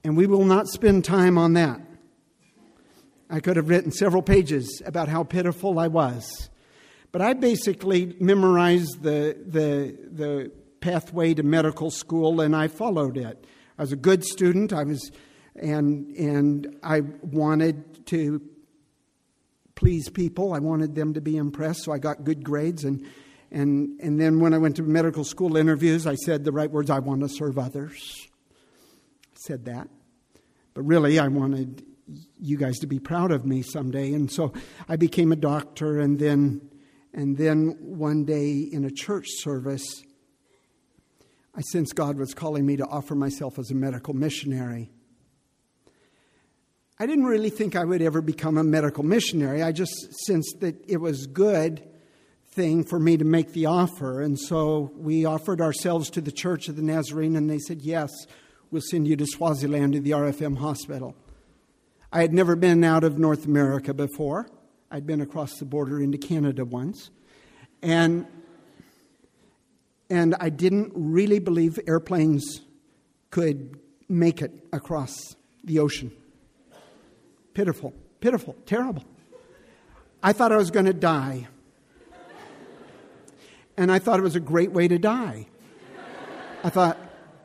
and 0.02 0.16
we 0.16 0.26
will 0.26 0.44
not 0.44 0.68
spend 0.68 1.04
time 1.04 1.36
on 1.36 1.52
that. 1.52 1.80
I 3.30 3.40
could 3.40 3.56
have 3.56 3.68
written 3.68 3.90
several 3.90 4.22
pages 4.22 4.82
about 4.86 5.08
how 5.08 5.22
pitiful 5.22 5.78
I 5.78 5.88
was. 5.88 6.48
But 7.12 7.22
I 7.22 7.34
basically 7.34 8.16
memorized 8.20 9.02
the, 9.02 9.36
the, 9.46 9.96
the 10.10 10.52
pathway 10.80 11.34
to 11.34 11.42
medical 11.42 11.90
school 11.90 12.40
and 12.40 12.54
I 12.54 12.68
followed 12.68 13.16
it. 13.16 13.44
I 13.78 13.82
was 13.82 13.92
a 13.92 13.96
good 13.96 14.24
student. 14.24 14.72
I 14.72 14.84
was, 14.84 15.10
and, 15.56 16.14
and 16.16 16.78
I 16.82 17.00
wanted 17.00 18.06
to 18.06 18.42
please 19.74 20.08
people. 20.08 20.52
I 20.52 20.58
wanted 20.58 20.94
them 20.94 21.14
to 21.14 21.20
be 21.20 21.36
impressed, 21.36 21.84
so 21.84 21.92
I 21.92 21.98
got 21.98 22.24
good 22.24 22.42
grades. 22.42 22.84
And, 22.84 23.06
and, 23.50 23.98
and 24.00 24.20
then 24.20 24.40
when 24.40 24.52
I 24.52 24.58
went 24.58 24.76
to 24.76 24.82
medical 24.82 25.24
school 25.24 25.56
interviews, 25.56 26.06
I 26.06 26.16
said 26.16 26.44
the 26.44 26.52
right 26.52 26.70
words 26.70 26.90
I 26.90 26.98
want 26.98 27.20
to 27.20 27.28
serve 27.28 27.58
others. 27.58 28.26
I 29.32 29.36
said 29.36 29.66
that. 29.66 29.88
But 30.74 30.82
really, 30.82 31.18
I 31.18 31.28
wanted 31.28 31.84
you 32.38 32.56
guys 32.56 32.78
to 32.78 32.86
be 32.86 32.98
proud 32.98 33.30
of 33.30 33.44
me 33.44 33.62
someday. 33.62 34.12
And 34.12 34.30
so 34.30 34.52
I 34.88 34.96
became 34.96 35.32
a 35.32 35.36
doctor, 35.36 36.00
and 36.00 36.18
then, 36.18 36.60
and 37.12 37.36
then 37.36 37.76
one 37.80 38.24
day 38.24 38.68
in 38.72 38.84
a 38.84 38.90
church 38.90 39.26
service, 39.28 39.84
I 41.54 41.60
sensed 41.60 41.94
God 41.94 42.16
was 42.16 42.34
calling 42.34 42.64
me 42.64 42.76
to 42.76 42.86
offer 42.86 43.14
myself 43.14 43.58
as 43.58 43.70
a 43.70 43.74
medical 43.74 44.14
missionary. 44.14 44.90
I 47.00 47.06
didn't 47.06 47.26
really 47.26 47.50
think 47.50 47.76
I 47.76 47.84
would 47.84 48.02
ever 48.02 48.20
become 48.20 48.58
a 48.58 48.64
medical 48.64 49.04
missionary. 49.04 49.62
I 49.62 49.72
just 49.72 49.92
sensed 50.26 50.60
that 50.60 50.76
it 50.88 50.96
was 50.96 51.26
good 51.26 51.82
thing 52.52 52.84
for 52.84 52.98
me 52.98 53.16
to 53.16 53.24
make 53.24 53.52
the 53.52 53.66
offer. 53.66 54.20
And 54.20 54.38
so 54.38 54.90
we 54.96 55.24
offered 55.24 55.60
ourselves 55.60 56.10
to 56.10 56.20
the 56.20 56.32
Church 56.32 56.68
of 56.68 56.74
the 56.74 56.82
Nazarene, 56.82 57.36
and 57.36 57.48
they 57.48 57.58
said, 57.58 57.82
Yes, 57.82 58.10
we'll 58.70 58.82
send 58.82 59.06
you 59.06 59.16
to 59.16 59.26
Swaziland 59.26 59.92
to 59.92 60.00
the 60.00 60.10
RFM 60.10 60.58
hospital. 60.58 61.14
I 62.10 62.22
had 62.22 62.32
never 62.32 62.56
been 62.56 62.84
out 62.84 63.04
of 63.04 63.18
North 63.18 63.44
America 63.44 63.92
before. 63.92 64.48
I'd 64.90 65.06
been 65.06 65.20
across 65.20 65.58
the 65.58 65.66
border 65.66 66.00
into 66.00 66.16
Canada 66.16 66.64
once. 66.64 67.10
And, 67.82 68.26
and 70.08 70.34
I 70.40 70.48
didn't 70.48 70.92
really 70.94 71.38
believe 71.38 71.78
airplanes 71.86 72.62
could 73.30 73.78
make 74.08 74.40
it 74.40 74.52
across 74.72 75.36
the 75.64 75.80
ocean. 75.80 76.10
Pitiful, 77.52 77.92
pitiful, 78.20 78.56
terrible. 78.64 79.04
I 80.22 80.32
thought 80.32 80.50
I 80.50 80.56
was 80.56 80.70
going 80.70 80.86
to 80.86 80.94
die. 80.94 81.46
And 83.76 83.92
I 83.92 83.98
thought 83.98 84.18
it 84.18 84.22
was 84.22 84.34
a 84.34 84.40
great 84.40 84.72
way 84.72 84.88
to 84.88 84.98
die. 84.98 85.46
I 86.64 86.70
thought 86.70 86.98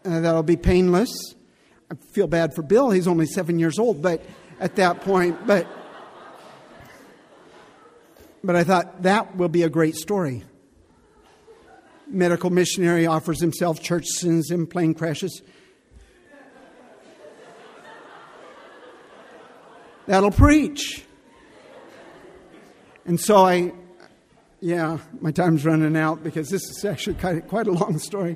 uh, 0.06 0.21
that'll 0.21 0.41
be 0.41 0.56
painless. 0.56 1.12
I 1.91 1.95
feel 2.13 2.28
bad 2.28 2.56
for 2.56 2.62
Bill. 2.62 2.91
He's 2.91 3.08
only 3.08 3.26
seven 3.26 3.60
years 3.60 3.78
old, 3.78 4.02
but 4.02 4.26
at 4.60 4.76
that 4.76 5.02
point, 5.02 5.46
but 5.46 5.68
but 8.44 8.56
I 8.56 8.63
thought 8.63 9.04
that 9.04 9.38
will 9.38 9.50
be 9.50 9.63
a 9.63 9.70
great 9.70 9.96
story. 9.96 10.44
Medical 12.08 12.50
missionary 12.50 13.08
offers 13.08 13.39
himself, 13.39 13.82
church 13.82 14.06
sends 14.06 14.52
him, 14.52 14.68
plane 14.68 14.94
crashes. 14.94 15.42
That'll 20.06 20.32
preach. 20.32 21.06
And 23.06 23.20
so 23.20 23.46
I, 23.46 23.72
yeah, 24.60 24.98
my 25.22 25.32
time's 25.32 25.66
running 25.66 25.96
out 25.96 26.24
because 26.24 26.50
this 26.50 26.63
is 26.70 26.84
actually 26.84 27.16
quite 27.42 27.68
a 27.68 27.72
long 27.72 27.98
story. 27.98 28.36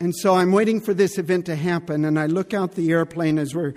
And 0.00 0.14
so 0.14 0.34
I'm 0.34 0.52
waiting 0.52 0.80
for 0.80 0.94
this 0.94 1.18
event 1.18 1.46
to 1.46 1.56
happen, 1.56 2.04
and 2.04 2.18
I 2.18 2.26
look 2.26 2.54
out 2.54 2.76
the 2.76 2.90
airplane 2.92 3.36
as 3.36 3.52
we're 3.52 3.74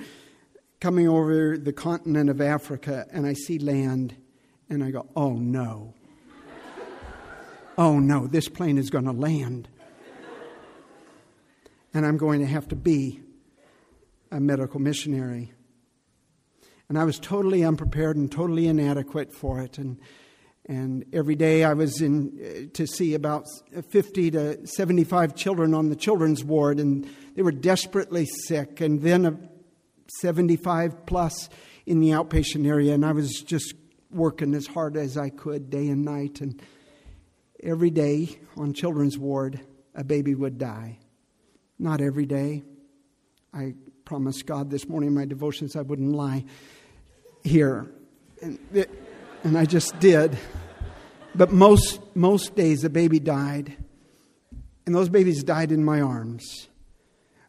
coming 0.80 1.08
over 1.08 1.58
the 1.58 1.74
continent 1.74 2.30
of 2.30 2.40
Africa, 2.40 3.08
and 3.12 3.26
I 3.26 3.34
see 3.34 3.58
land, 3.58 4.16
and 4.70 4.84
I 4.84 4.92
go, 4.92 5.08
oh 5.16 5.34
no. 5.34 5.96
oh 7.78 7.98
no, 8.00 8.28
this 8.28 8.48
plane 8.48 8.78
is 8.78 8.92
going 8.92 9.06
to 9.06 9.12
land. 9.12 9.68
And 11.94 12.06
I'm 12.06 12.18
going 12.18 12.40
to 12.42 12.46
have 12.46 12.68
to 12.70 12.76
be 12.76 13.20
a 14.32 14.40
medical 14.40 14.80
missionary. 14.80 15.54
And 16.88 17.00
I 17.00 17.04
was 17.04 17.20
totally 17.20 17.64
unprepared 17.64 18.16
and 18.16 18.32
totally 18.32 18.68
inadequate 18.68 19.34
for 19.34 19.60
it. 19.60 19.78
And 19.78 19.98
and 20.66 21.06
every 21.12 21.36
day 21.36 21.64
I 21.64 21.74
was 21.74 22.02
in 22.02 22.40
uh, 22.40 22.70
to 22.74 22.86
see 22.86 23.14
about 23.14 23.46
50 23.90 24.32
to 24.32 24.68
75 24.68 25.36
children 25.36 25.74
on 25.74 25.90
the 25.90 25.96
children's 25.96 26.44
ward, 26.44 26.80
and 26.80 27.10
they 27.36 27.42
were 27.42 27.52
desperately 27.52 28.26
sick. 28.26 28.80
And 28.80 29.02
then 29.02 29.26
a 29.26 29.38
75 30.20 31.06
plus 31.06 31.50
in 31.86 32.00
the 32.00 32.10
outpatient 32.10 32.68
area, 32.68 32.94
and 32.94 33.06
I 33.06 33.12
was 33.12 33.32
just 33.32 33.74
working 34.12 34.54
as 34.54 34.68
hard 34.68 34.98
as 34.98 35.18
I 35.18 35.30
could 35.30 35.70
day 35.70 35.88
and 35.88 36.06
night. 36.06 36.42
And 36.42 36.62
every 37.64 37.90
day 37.90 38.40
on 38.58 38.74
children's 38.74 39.18
ward, 39.18 39.60
a 39.96 40.04
baby 40.04 40.36
would 40.36 40.58
die. 40.58 41.00
Not 41.80 42.02
every 42.02 42.26
day. 42.26 42.64
I 43.54 43.74
promised 44.06 44.46
God 44.46 44.70
this 44.70 44.88
morning 44.88 45.08
in 45.08 45.16
my 45.16 45.26
devotions 45.26 45.76
I 45.76 45.82
wouldn't 45.82 46.14
lie 46.14 46.46
here. 47.44 47.92
And 48.42 48.60
and 49.44 49.58
I 49.58 49.66
just 49.66 50.00
did. 50.00 50.38
But 51.34 51.52
most, 51.52 52.00
most 52.16 52.56
days, 52.56 52.84
a 52.84 52.90
baby 52.90 53.20
died, 53.20 53.76
and 54.86 54.94
those 54.94 55.10
babies 55.10 55.44
died 55.44 55.72
in 55.72 55.84
my 55.84 56.02
arms. 56.02 56.68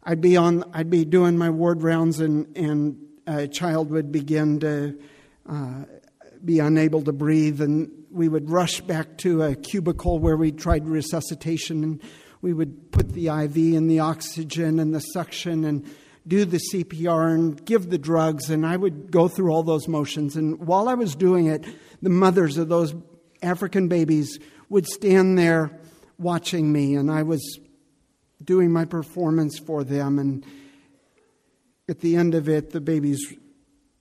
I'd 0.05 0.21
be, 0.21 0.37
on, 0.37 0.65
I'd 0.73 0.91
be 0.91 1.05
doing 1.05 1.37
my 1.37 1.51
ward 1.51 1.83
rounds, 1.83 2.21
and, 2.21 2.57
and 2.57 2.99
a 3.27 3.49
child 3.49 3.91
would 3.91 4.13
begin 4.13 4.61
to 4.61 4.99
uh, 5.49 5.85
be 6.45 6.61
unable 6.61 7.03
to 7.03 7.13
breathe, 7.13 7.61
and 7.61 7.91
we 8.11 8.29
would 8.29 8.51
rush 8.51 8.81
back 8.81 9.19
to 9.19 9.43
a 9.43 9.55
cubicle 9.55 10.19
where 10.19 10.37
we 10.37 10.53
tried 10.53 10.87
resuscitation, 10.87 11.83
and 11.83 12.03
we 12.41 12.53
would 12.53 12.93
put 12.93 13.11
the 13.11 13.29
IV 13.29 13.57
and 13.77 13.91
the 13.91 14.01
oxygen 14.01 14.79
and 14.79 14.95
the 14.95 15.01
suction 15.01 15.65
and 15.65 15.89
do 16.27 16.45
the 16.45 16.61
CPR 16.73 17.35
and 17.35 17.65
give 17.65 17.91
the 17.91 17.99
drugs, 17.99 18.51
and 18.51 18.65
I 18.67 18.77
would 18.77 19.11
go 19.11 19.29
through 19.29 19.53
all 19.53 19.63
those 19.63 19.89
motions. 19.89 20.37
And 20.37 20.59
while 20.67 20.89
I 20.89 20.95
was 20.95 21.15
doing 21.15 21.47
it, 21.47 21.65
the 22.01 22.11
mothers 22.11 22.59
of 22.59 22.69
those 22.69 22.95
African 23.43 23.89
babies 23.89 24.39
would 24.69 24.87
stand 24.87 25.39
there 25.39 25.79
watching 26.19 26.73
me, 26.73 26.95
and 26.95 27.11
I 27.11 27.23
was 27.25 27.59
doing 28.43 28.73
my 28.73 28.85
performance 28.85 29.59
for 29.59 29.85
them. 29.85 30.19
And 30.19 30.45
at 31.89 32.01
the 32.01 32.17
end 32.17 32.35
of 32.35 32.49
it, 32.49 32.71
the 32.71 32.81
babies 32.81 33.35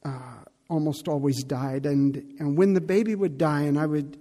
uh, 0.06 0.44
almost 0.70 1.08
always 1.08 1.44
died. 1.44 1.86
And, 1.86 2.16
and 2.40 2.58
when 2.58 2.74
the 2.74 2.82
baby 2.82 3.16
would 3.16 3.38
die, 3.38 3.62
and 3.62 3.80
I 3.80 3.88
would 3.88 4.20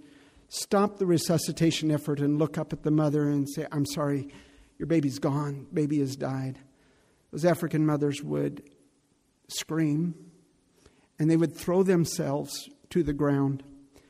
stop 0.49 0.99
the 0.99 1.07
resuscitation 1.07 1.91
effort 1.91 2.19
and 2.21 2.39
look 2.39 2.59
up 2.59 2.73
at 2.73 2.83
the 2.83 2.91
mother 2.91 3.29
and 3.29 3.49
say, 3.49 3.67
I'm 3.71 3.87
sorry, 3.87 4.29
your 4.79 4.87
baby's 4.87 5.19
gone, 5.19 5.67
baby 5.73 6.01
has 6.01 6.17
died. 6.17 6.59
Those 7.33 7.45
African 7.45 7.87
mothers 7.87 8.23
would 8.23 8.63
scream 9.49 10.15
and 11.19 11.31
they 11.31 11.37
would 11.37 11.55
throw 11.55 11.83
themselves 11.83 12.69
to 12.91 13.03
the 13.03 13.13
ground, 13.13 13.63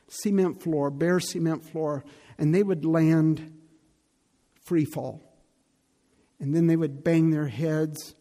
cement 0.09 0.63
floor, 0.63 0.91
bare 0.91 1.21
cement 1.21 1.65
floor, 1.65 2.05
and 2.39 2.55
they 2.55 2.63
would 2.63 2.85
land 2.85 3.53
free 4.65 4.85
fall. 4.85 5.23
And 6.39 6.55
then 6.55 6.67
they 6.67 6.77
would 6.77 7.05
bang 7.05 7.31
their 7.31 7.49
heads 7.49 8.15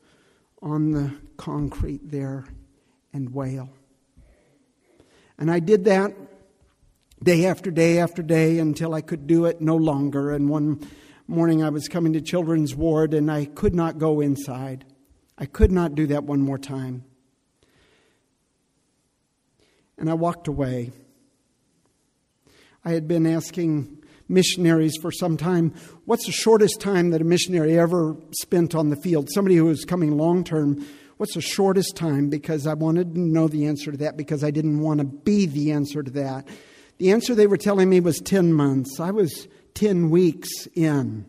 on 0.62 0.92
the 0.92 1.14
concrete 1.38 2.12
there 2.12 2.46
and 3.14 3.34
wail. 3.34 3.70
And 5.38 5.50
I 5.50 5.60
did 5.60 5.86
that 5.86 6.14
day 7.24 7.46
after 7.46 7.72
day 7.72 8.00
after 8.00 8.22
day 8.22 8.60
until 8.60 8.94
I 8.94 9.02
could 9.02 9.28
do 9.28 9.46
it 9.46 9.62
no 9.62 9.76
longer. 9.76 10.32
And 10.32 10.50
one 10.50 10.86
morning 11.28 11.64
I 11.64 11.70
was 11.70 11.88
coming 11.88 12.14
to 12.14 12.22
children's 12.22 12.76
ward 12.76 13.14
and 13.14 13.32
I 13.32 13.46
could 13.46 13.76
not 13.76 13.98
go 13.98 14.20
inside. 14.20 14.86
I 15.40 15.46
could 15.46 15.72
not 15.72 15.96
do 15.96 16.06
that 16.08 16.26
one 16.26 16.42
more 16.42 16.58
time. 16.58 17.06
And 19.98 20.10
I 20.10 20.14
walked 20.14 20.48
away. 20.48 20.92
I 22.84 22.92
had 22.92 23.08
been 23.08 23.26
asking 23.26 24.04
missionaries 24.28 24.94
for 25.02 25.12
some 25.12 25.36
time 25.38 25.74
what's 26.06 26.26
the 26.26 26.32
shortest 26.32 26.80
time 26.80 27.10
that 27.10 27.22
a 27.22 27.24
missionary 27.24 27.80
ever 27.80 28.16
spent 28.32 28.76
on 28.76 28.90
the 28.90 28.96
field? 28.98 29.30
Somebody 29.34 29.56
who 29.56 29.66
was 29.66 29.86
coming 29.86 30.18
long 30.18 30.44
term, 30.44 30.86
what's 31.18 31.34
the 31.34 31.42
shortest 31.42 31.96
time? 31.96 32.30
Because 32.30 32.68
I 32.68 32.74
wanted 32.74 33.16
to 33.16 33.20
know 33.20 33.48
the 33.48 33.66
answer 33.66 33.92
to 33.92 33.98
that 33.98 34.18
because 34.18 34.44
I 34.44 34.52
didn't 34.52 34.82
want 34.82 35.00
to 35.00 35.06
be 35.06 35.46
the 35.46 35.72
answer 35.72 36.04
to 36.04 36.12
that. 36.12 36.48
The 36.98 37.12
answer 37.12 37.34
they 37.34 37.48
were 37.48 37.58
telling 37.58 37.90
me 37.90 38.02
was 38.02 38.20
10 38.20 38.54
months. 38.54 39.00
I 39.00 39.12
was 39.12 39.48
10 39.74 40.10
weeks 40.10 40.68
in, 40.76 41.26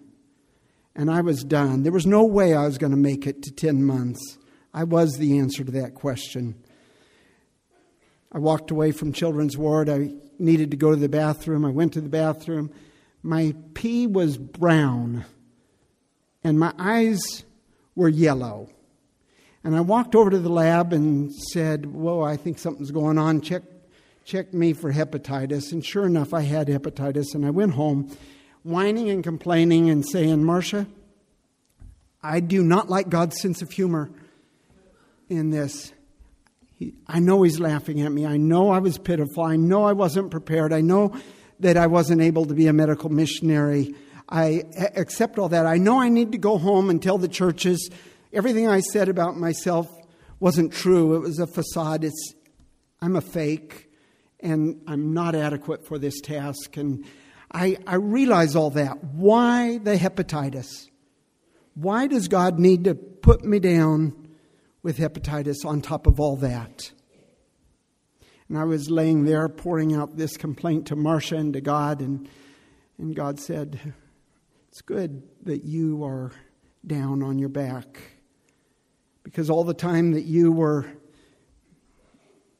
and 0.94 1.10
I 1.10 1.20
was 1.20 1.44
done. 1.44 1.82
There 1.82 1.92
was 1.92 2.06
no 2.06 2.24
way 2.24 2.54
I 2.54 2.66
was 2.66 2.78
going 2.78 2.92
to 2.92 2.98
make 2.98 3.26
it 3.26 3.42
to 3.44 3.52
10 3.52 3.84
months. 3.84 4.38
I 4.72 4.84
was 4.84 5.12
the 5.14 5.38
answer 5.38 5.64
to 5.64 5.72
that 5.72 5.94
question. 5.94 6.54
I 8.32 8.38
walked 8.38 8.70
away 8.70 8.92
from 8.92 9.12
children's 9.12 9.58
ward. 9.58 9.88
I 9.88 10.12
needed 10.38 10.70
to 10.70 10.76
go 10.76 10.90
to 10.90 10.96
the 10.96 11.08
bathroom. 11.08 11.64
I 11.64 11.70
went 11.70 11.92
to 11.94 12.00
the 12.00 12.08
bathroom. 12.08 12.70
My 13.22 13.54
pee 13.74 14.06
was 14.06 14.38
brown, 14.38 15.24
and 16.42 16.58
my 16.58 16.72
eyes 16.78 17.44
were 17.94 18.08
yellow. 18.08 18.70
And 19.62 19.76
I 19.76 19.80
walked 19.80 20.14
over 20.14 20.30
to 20.30 20.38
the 20.38 20.48
lab 20.48 20.92
and 20.92 21.34
said, 21.52 21.86
Whoa, 21.86 22.22
I 22.22 22.36
think 22.36 22.58
something's 22.58 22.92
going 22.92 23.18
on. 23.18 23.42
Check, 23.42 23.62
check 24.24 24.54
me 24.54 24.72
for 24.72 24.92
hepatitis. 24.92 25.72
And 25.72 25.84
sure 25.84 26.06
enough, 26.06 26.32
I 26.32 26.40
had 26.40 26.68
hepatitis. 26.68 27.34
And 27.34 27.44
I 27.44 27.50
went 27.50 27.72
home 27.72 28.16
whining 28.62 29.10
and 29.10 29.24
complaining 29.24 29.90
and 29.90 30.06
saying, 30.06 30.44
Marcia, 30.44 30.86
I 32.22 32.40
do 32.40 32.62
not 32.62 32.88
like 32.88 33.08
God's 33.08 33.40
sense 33.40 33.62
of 33.62 33.70
humor 33.70 34.10
in 35.28 35.50
this. 35.50 35.92
He, 36.76 36.94
I 37.06 37.20
know 37.20 37.42
He's 37.42 37.60
laughing 37.60 38.02
at 38.02 38.12
me. 38.12 38.26
I 38.26 38.36
know 38.36 38.70
I 38.70 38.78
was 38.78 38.98
pitiful. 38.98 39.44
I 39.44 39.56
know 39.56 39.84
I 39.84 39.92
wasn't 39.92 40.30
prepared. 40.30 40.72
I 40.72 40.80
know 40.80 41.14
that 41.60 41.76
I 41.76 41.86
wasn't 41.86 42.22
able 42.22 42.46
to 42.46 42.54
be 42.54 42.66
a 42.66 42.72
medical 42.72 43.10
missionary. 43.10 43.94
I 44.28 44.64
accept 44.96 45.38
all 45.38 45.48
that. 45.48 45.66
I 45.66 45.76
know 45.76 46.00
I 46.00 46.08
need 46.08 46.32
to 46.32 46.38
go 46.38 46.58
home 46.58 46.88
and 46.88 47.02
tell 47.02 47.18
the 47.18 47.28
churches 47.28 47.90
everything 48.32 48.68
I 48.68 48.80
said 48.80 49.08
about 49.08 49.36
myself 49.36 49.88
wasn't 50.38 50.72
true. 50.72 51.16
It 51.16 51.20
was 51.20 51.38
a 51.38 51.46
facade. 51.46 52.04
It's, 52.04 52.34
I'm 53.00 53.16
a 53.16 53.20
fake, 53.20 53.90
and 54.40 54.80
I'm 54.86 55.12
not 55.12 55.34
adequate 55.34 55.86
for 55.86 55.98
this 55.98 56.20
task. 56.20 56.76
And 56.76 57.04
I, 57.52 57.76
I 57.86 57.96
realize 57.96 58.54
all 58.54 58.70
that. 58.70 59.02
Why 59.02 59.78
the 59.78 59.96
hepatitis? 59.96 60.88
Why 61.74 62.06
does 62.06 62.28
God 62.28 62.58
need 62.58 62.84
to 62.84 62.94
put 62.94 63.44
me 63.44 63.58
down 63.58 64.28
with 64.82 64.98
hepatitis 64.98 65.64
on 65.64 65.80
top 65.80 66.06
of 66.06 66.20
all 66.20 66.36
that? 66.36 66.92
And 68.48 68.58
I 68.58 68.64
was 68.64 68.90
laying 68.90 69.24
there 69.24 69.48
pouring 69.48 69.94
out 69.94 70.16
this 70.16 70.36
complaint 70.36 70.86
to 70.88 70.96
Marcia 70.96 71.36
and 71.36 71.52
to 71.52 71.60
God, 71.60 72.00
and, 72.00 72.28
and 72.98 73.14
God 73.14 73.38
said, 73.38 73.94
It's 74.68 74.82
good 74.82 75.22
that 75.44 75.64
you 75.64 76.04
are 76.04 76.32
down 76.86 77.22
on 77.22 77.38
your 77.38 77.48
back. 77.48 78.00
Because 79.22 79.50
all 79.50 79.64
the 79.64 79.74
time 79.74 80.12
that 80.12 80.24
you 80.24 80.50
were 80.50 80.86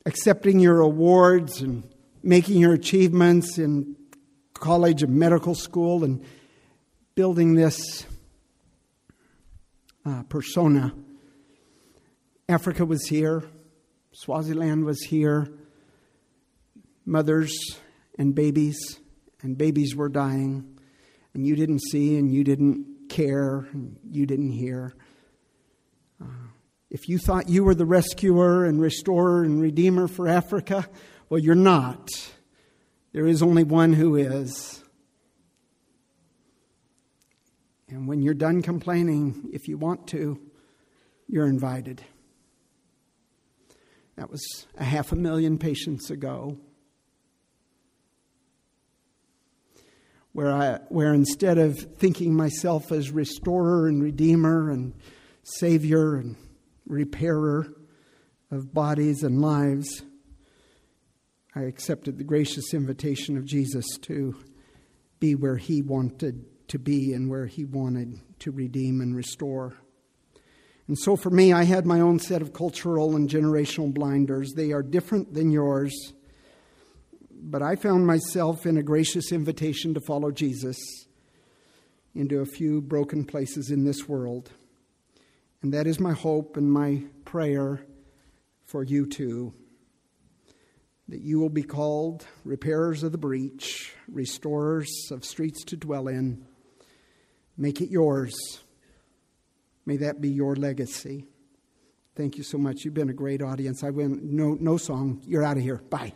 accepting 0.06 0.60
your 0.60 0.80
awards 0.80 1.60
and 1.60 1.88
making 2.22 2.58
your 2.60 2.72
achievements 2.72 3.58
in 3.58 3.96
college 4.60 5.02
and 5.02 5.16
medical 5.16 5.54
school 5.54 6.04
and 6.04 6.24
building 7.14 7.54
this 7.54 8.06
uh, 10.06 10.22
persona, 10.24 10.94
Africa 12.48 12.84
was 12.84 13.06
here, 13.06 13.42
Swaziland 14.12 14.84
was 14.84 15.02
here, 15.02 15.48
mothers 17.04 17.56
and 18.18 18.34
babies, 18.34 19.00
and 19.42 19.56
babies 19.56 19.96
were 19.96 20.08
dying, 20.08 20.78
and 21.34 21.46
you 21.46 21.56
didn't 21.56 21.80
see, 21.80 22.16
and 22.16 22.32
you 22.32 22.44
didn't 22.44 23.08
care, 23.08 23.68
and 23.72 23.98
you 24.10 24.26
didn't 24.26 24.52
hear. 24.52 24.94
Uh, 26.22 26.26
if 26.90 27.08
you 27.08 27.18
thought 27.18 27.48
you 27.48 27.64
were 27.64 27.74
the 27.74 27.86
rescuer 27.86 28.64
and 28.64 28.80
restorer 28.80 29.42
and 29.42 29.60
redeemer 29.60 30.06
for 30.06 30.28
Africa, 30.28 30.86
well, 31.28 31.40
you're 31.40 31.54
not. 31.54 32.08
There 33.12 33.26
is 33.26 33.42
only 33.42 33.64
one 33.64 33.92
who 33.92 34.16
is. 34.16 34.84
And 37.88 38.06
when 38.06 38.22
you're 38.22 38.34
done 38.34 38.62
complaining, 38.62 39.50
if 39.52 39.66
you 39.66 39.76
want 39.76 40.06
to, 40.08 40.40
you're 41.26 41.48
invited. 41.48 42.02
That 44.16 44.30
was 44.30 44.66
a 44.76 44.84
half 44.84 45.10
a 45.10 45.16
million 45.16 45.58
patients 45.58 46.10
ago. 46.10 46.58
Where, 50.32 50.52
I, 50.52 50.78
where 50.88 51.12
instead 51.12 51.58
of 51.58 51.78
thinking 51.98 52.36
myself 52.36 52.92
as 52.92 53.10
restorer 53.10 53.88
and 53.88 54.00
redeemer 54.00 54.70
and 54.70 54.94
savior 55.42 56.14
and 56.14 56.36
repairer 56.86 57.66
of 58.52 58.72
bodies 58.72 59.24
and 59.24 59.40
lives, 59.40 60.04
I 61.54 61.62
accepted 61.62 62.16
the 62.16 62.24
gracious 62.24 62.72
invitation 62.74 63.36
of 63.36 63.44
Jesus 63.44 63.86
to 64.02 64.36
be 65.18 65.34
where 65.34 65.56
he 65.56 65.82
wanted 65.82 66.44
to 66.68 66.78
be 66.78 67.12
and 67.12 67.28
where 67.28 67.46
he 67.46 67.64
wanted 67.64 68.20
to 68.40 68.50
redeem 68.50 69.00
and 69.00 69.16
restore. 69.16 69.74
And 70.86 70.98
so 70.98 71.16
for 71.16 71.30
me, 71.30 71.52
I 71.52 71.64
had 71.64 71.86
my 71.86 72.00
own 72.00 72.18
set 72.18 72.42
of 72.42 72.52
cultural 72.52 73.16
and 73.16 73.28
generational 73.28 73.92
blinders. 73.92 74.52
They 74.54 74.72
are 74.72 74.82
different 74.82 75.34
than 75.34 75.50
yours. 75.50 75.92
But 77.30 77.62
I 77.62 77.76
found 77.76 78.06
myself 78.06 78.66
in 78.66 78.76
a 78.76 78.82
gracious 78.82 79.32
invitation 79.32 79.94
to 79.94 80.00
follow 80.00 80.30
Jesus 80.30 80.76
into 82.14 82.40
a 82.40 82.46
few 82.46 82.80
broken 82.80 83.24
places 83.24 83.70
in 83.70 83.84
this 83.84 84.08
world. 84.08 84.50
And 85.62 85.72
that 85.72 85.86
is 85.86 86.00
my 86.00 86.12
hope 86.12 86.56
and 86.56 86.70
my 86.70 87.04
prayer 87.24 87.84
for 88.66 88.82
you 88.82 89.06
too. 89.06 89.52
That 91.10 91.20
you 91.20 91.38
will 91.38 91.50
be 91.50 91.62
called 91.62 92.26
repairers 92.44 93.02
of 93.02 93.12
the 93.12 93.18
breach, 93.18 93.94
restorers 94.08 94.90
of 95.10 95.24
streets 95.24 95.64
to 95.66 95.76
dwell 95.76 96.08
in. 96.08 96.46
Make 97.56 97.80
it 97.80 97.90
yours 97.90 98.34
May 99.90 99.96
that 99.96 100.20
be 100.20 100.28
your 100.28 100.54
legacy. 100.54 101.26
Thank 102.14 102.36
you 102.36 102.44
so 102.44 102.58
much. 102.58 102.84
You've 102.84 102.94
been 102.94 103.10
a 103.10 103.12
great 103.12 103.42
audience. 103.42 103.82
I 103.82 103.90
went 103.90 104.22
no 104.22 104.56
no 104.60 104.76
song. 104.76 105.20
You're 105.26 105.42
out 105.42 105.56
of 105.56 105.64
here. 105.64 105.78
Bye. 105.90 106.12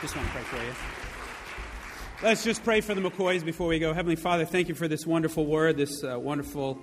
Just 0.00 0.16
want 0.16 0.26
to 0.26 0.34
pray 0.34 0.42
for 0.42 0.64
you. 0.64 1.03
Let's 2.24 2.42
just 2.42 2.64
pray 2.64 2.80
for 2.80 2.94
the 2.94 3.02
McCoys 3.02 3.44
before 3.44 3.66
we 3.66 3.78
go. 3.78 3.92
Heavenly 3.92 4.16
Father, 4.16 4.46
thank 4.46 4.70
you 4.70 4.74
for 4.74 4.88
this 4.88 5.06
wonderful 5.06 5.44
word, 5.44 5.76
this 5.76 6.02
uh, 6.02 6.18
wonderful 6.18 6.78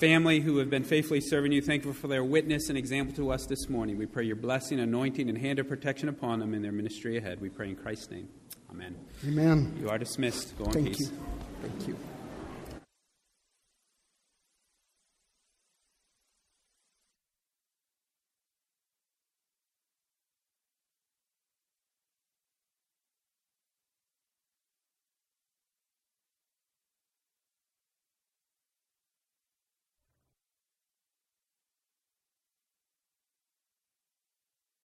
family 0.00 0.40
who 0.40 0.56
have 0.56 0.68
been 0.68 0.82
faithfully 0.82 1.20
serving 1.20 1.52
you. 1.52 1.62
Thankful 1.62 1.92
for 1.92 2.08
their 2.08 2.24
witness 2.24 2.68
and 2.70 2.76
example 2.76 3.14
to 3.14 3.30
us 3.30 3.46
this 3.46 3.68
morning. 3.68 3.98
We 3.98 4.06
pray 4.06 4.24
your 4.24 4.34
blessing, 4.34 4.80
anointing, 4.80 5.28
and 5.28 5.38
hand 5.38 5.60
of 5.60 5.68
protection 5.68 6.08
upon 6.08 6.40
them 6.40 6.54
in 6.54 6.62
their 6.62 6.72
ministry 6.72 7.16
ahead. 7.16 7.40
We 7.40 7.50
pray 7.50 7.68
in 7.68 7.76
Christ's 7.76 8.10
name. 8.10 8.30
Amen. 8.68 8.96
Amen. 9.24 9.78
You 9.80 9.90
are 9.90 9.96
dismissed. 9.96 10.58
Go 10.58 10.64
in 10.64 10.72
Thank 10.72 10.88
peace. 10.88 11.00
you. 11.02 11.18
Thank 11.62 11.86
you. 11.86 11.96